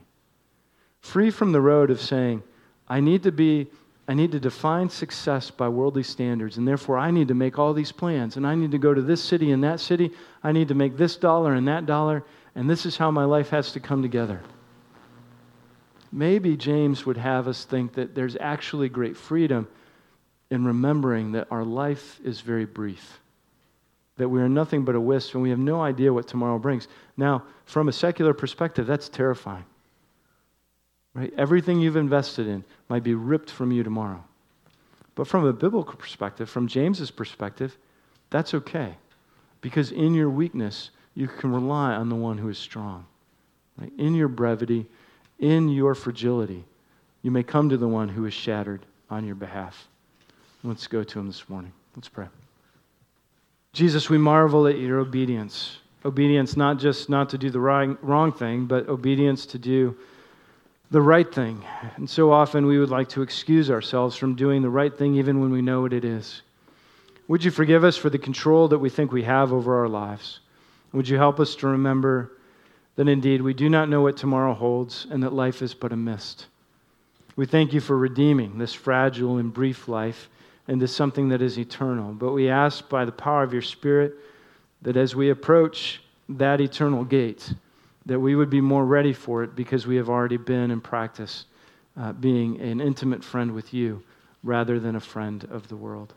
Free 1.02 1.30
from 1.30 1.52
the 1.52 1.62
road 1.62 1.92
of 1.92 2.02
saying, 2.02 2.44
I 2.88 3.00
need 3.00 3.24
to 3.24 3.32
be, 3.32 3.68
I 4.08 4.14
need 4.14 4.32
to 4.32 4.40
define 4.40 4.90
success 4.90 5.52
by 5.52 5.68
worldly 5.70 6.04
standards, 6.04 6.58
and 6.58 6.68
therefore 6.68 6.98
I 6.98 7.12
need 7.12 7.28
to 7.28 7.34
make 7.34 7.60
all 7.60 7.74
these 7.74 7.92
plans, 7.92 8.38
and 8.38 8.48
I 8.48 8.56
need 8.56 8.72
to 8.72 8.78
go 8.78 8.94
to 8.94 9.02
this 9.02 9.22
city 9.24 9.52
and 9.52 9.64
that 9.64 9.80
city, 9.80 10.12
I 10.44 10.52
need 10.52 10.70
to 10.70 10.76
make 10.76 10.98
this 10.98 11.16
dollar 11.16 11.54
and 11.54 11.68
that 11.68 11.86
dollar, 11.86 12.24
and 12.56 12.70
this 12.70 12.86
is 12.86 12.98
how 12.98 13.12
my 13.12 13.26
life 13.26 13.50
has 13.50 13.72
to 13.74 13.80
come 13.80 14.02
together. 14.02 14.42
Maybe 16.12 16.56
James 16.56 17.06
would 17.06 17.18
have 17.18 17.48
us 17.48 17.66
think 17.66 17.94
that 17.94 18.14
there's 18.14 18.38
actually 18.40 18.88
great 18.88 19.18
freedom 19.18 19.68
in 20.52 20.64
remembering 20.64 21.32
that 21.32 21.48
our 21.50 21.64
life 21.64 22.20
is 22.24 22.42
very 22.42 22.66
brief 22.66 23.20
that 24.18 24.30
we 24.30 24.42
are 24.42 24.50
nothing 24.50 24.86
but 24.86 24.96
a 24.96 25.02
wisp 25.02 25.34
and 25.34 25.44
we 25.44 25.50
have 25.50 25.60
no 25.60 25.82
idea 25.82 26.14
what 26.14 26.28
tomorrow 26.28 26.60
brings. 26.60 26.88
Now, 27.18 27.44
from 27.66 27.88
a 27.88 27.94
secular 27.94 28.34
perspective, 28.34 28.86
that's 28.86 29.10
terrifying. 29.10 29.66
Right? 31.14 31.34
Everything 31.38 31.80
you've 31.80 31.96
invested 31.96 32.48
in 32.48 32.64
might 32.90 33.04
be 33.04 33.16
ripped 33.16 33.50
from 33.50 33.72
you 33.72 33.84
tomorrow. 33.84 34.24
But 35.16 35.28
from 35.28 35.46
a 35.46 35.54
biblical 35.54 35.96
perspective, 35.96 36.50
from 36.50 36.68
James's 36.68 37.12
perspective, 37.12 37.78
that's 38.30 38.54
okay. 38.54 38.96
Because 39.62 39.92
in 39.92 40.14
your 40.14 40.30
weakness, 40.30 40.90
you 41.16 41.28
can 41.28 41.52
rely 41.52 41.94
on 41.94 42.10
the 42.10 42.16
one 42.16 42.38
who 42.38 42.50
is 42.50 42.58
strong. 42.58 43.06
Right? 43.78 43.94
In 43.98 44.16
your 44.16 44.28
brevity, 44.28 44.88
in 45.40 45.70
your 45.70 45.96
fragility, 45.96 46.64
you 47.22 47.32
may 47.32 47.44
come 47.44 47.70
to 47.70 47.78
the 47.78 47.88
one 47.88 48.10
who 48.10 48.26
is 48.26 48.34
shattered 48.34 48.86
on 49.10 49.26
your 49.26 49.36
behalf. 49.36 49.88
Let's 50.64 50.88
go 50.88 51.04
to 51.04 51.20
him 51.20 51.28
this 51.28 51.48
morning. 51.48 51.74
Let's 51.96 52.10
pray. 52.10 52.28
Jesus, 53.74 54.08
we 54.08 54.20
marvel 54.20 54.68
at 54.68 54.78
your 54.78 55.00
obedience. 55.00 55.78
Obedience 56.06 56.56
not 56.56 56.78
just 56.78 57.10
not 57.10 57.30
to 57.30 57.40
do 57.40 57.50
the 57.50 57.60
wrong, 57.60 58.32
thing, 58.32 58.66
but 58.66 58.88
obedience 58.88 59.48
to 59.48 59.58
do 59.58 59.98
the 60.92 61.02
right 61.02 61.34
thing. 61.34 61.66
And 61.96 62.08
so 62.08 62.32
often 62.32 62.68
we 62.68 62.78
would 62.78 62.92
like 62.92 63.10
to 63.10 63.24
excuse 63.24 63.72
ourselves 63.72 64.16
from 64.16 64.36
doing 64.36 64.62
the 64.62 64.70
right 64.70 64.96
thing 64.96 65.16
even 65.16 65.42
when 65.42 65.50
we 65.50 65.64
know 65.64 65.82
what 65.82 65.92
it 65.92 66.06
is. 66.06 66.44
Would 67.28 67.44
you 67.44 67.50
forgive 67.50 67.84
us 67.84 67.98
for 67.98 68.12
the 68.12 68.20
control 68.20 68.68
that 68.68 68.78
we 68.78 68.92
think 68.92 69.12
we 69.12 69.24
have 69.24 69.52
over 69.52 69.80
our 69.80 69.90
lives? 69.90 70.40
Would 70.92 71.08
you 71.08 71.18
help 71.18 71.40
us 71.40 71.56
to 71.56 71.68
remember 71.68 72.34
that 72.96 73.08
indeed 73.08 73.42
we 73.42 73.56
do 73.56 73.70
not 73.70 73.90
know 73.90 74.02
what 74.02 74.18
tomorrow 74.18 74.54
holds 74.54 75.08
and 75.10 75.24
that 75.24 75.34
life 75.34 75.64
is 75.64 75.74
but 75.74 75.92
a 75.92 75.98
mist? 75.98 76.46
We 77.36 77.48
thank 77.48 77.74
you 77.74 77.80
for 77.80 77.98
redeeming 77.98 78.60
this 78.60 78.74
fragile 78.74 79.38
and 79.38 79.52
brief 79.52 79.88
life 79.88 80.30
into 80.68 80.88
something 80.88 81.30
that 81.30 81.42
is 81.42 81.58
eternal. 81.58 82.14
But 82.14 82.32
we 82.32 82.50
ask 82.50 82.88
by 82.90 83.06
the 83.06 83.12
power 83.12 83.44
of 83.44 83.54
your 83.54 83.62
Spirit 83.62 84.16
that 84.82 84.98
as 84.98 85.16
we 85.16 85.30
approach 85.30 86.02
that 86.30 86.62
eternal 86.62 87.04
gate, 87.04 87.54
that 88.06 88.20
we 88.20 88.36
would 88.36 88.50
be 88.50 88.62
more 88.62 88.86
ready 88.86 89.14
for 89.14 89.44
it 89.44 89.56
because 89.56 89.88
we 89.88 89.96
have 89.96 90.10
already 90.10 90.38
been 90.38 90.72
in 90.72 90.82
practice 90.82 91.46
uh, 91.98 92.12
being 92.14 92.60
an 92.60 92.82
intimate 92.82 93.24
friend 93.24 93.52
with 93.52 93.74
you 93.74 94.02
rather 94.44 94.80
than 94.80 94.96
a 94.96 95.00
friend 95.00 95.48
of 95.52 95.68
the 95.68 95.76
world. 95.76 96.14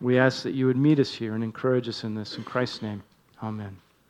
We 0.00 0.18
ask 0.18 0.42
that 0.42 0.52
you 0.52 0.66
would 0.66 0.76
meet 0.76 0.98
us 0.98 1.12
here 1.12 1.34
and 1.34 1.44
encourage 1.44 1.88
us 1.88 2.02
in 2.02 2.14
this. 2.14 2.36
In 2.36 2.44
Christ's 2.44 2.82
name, 2.82 3.02
amen. 3.42 3.76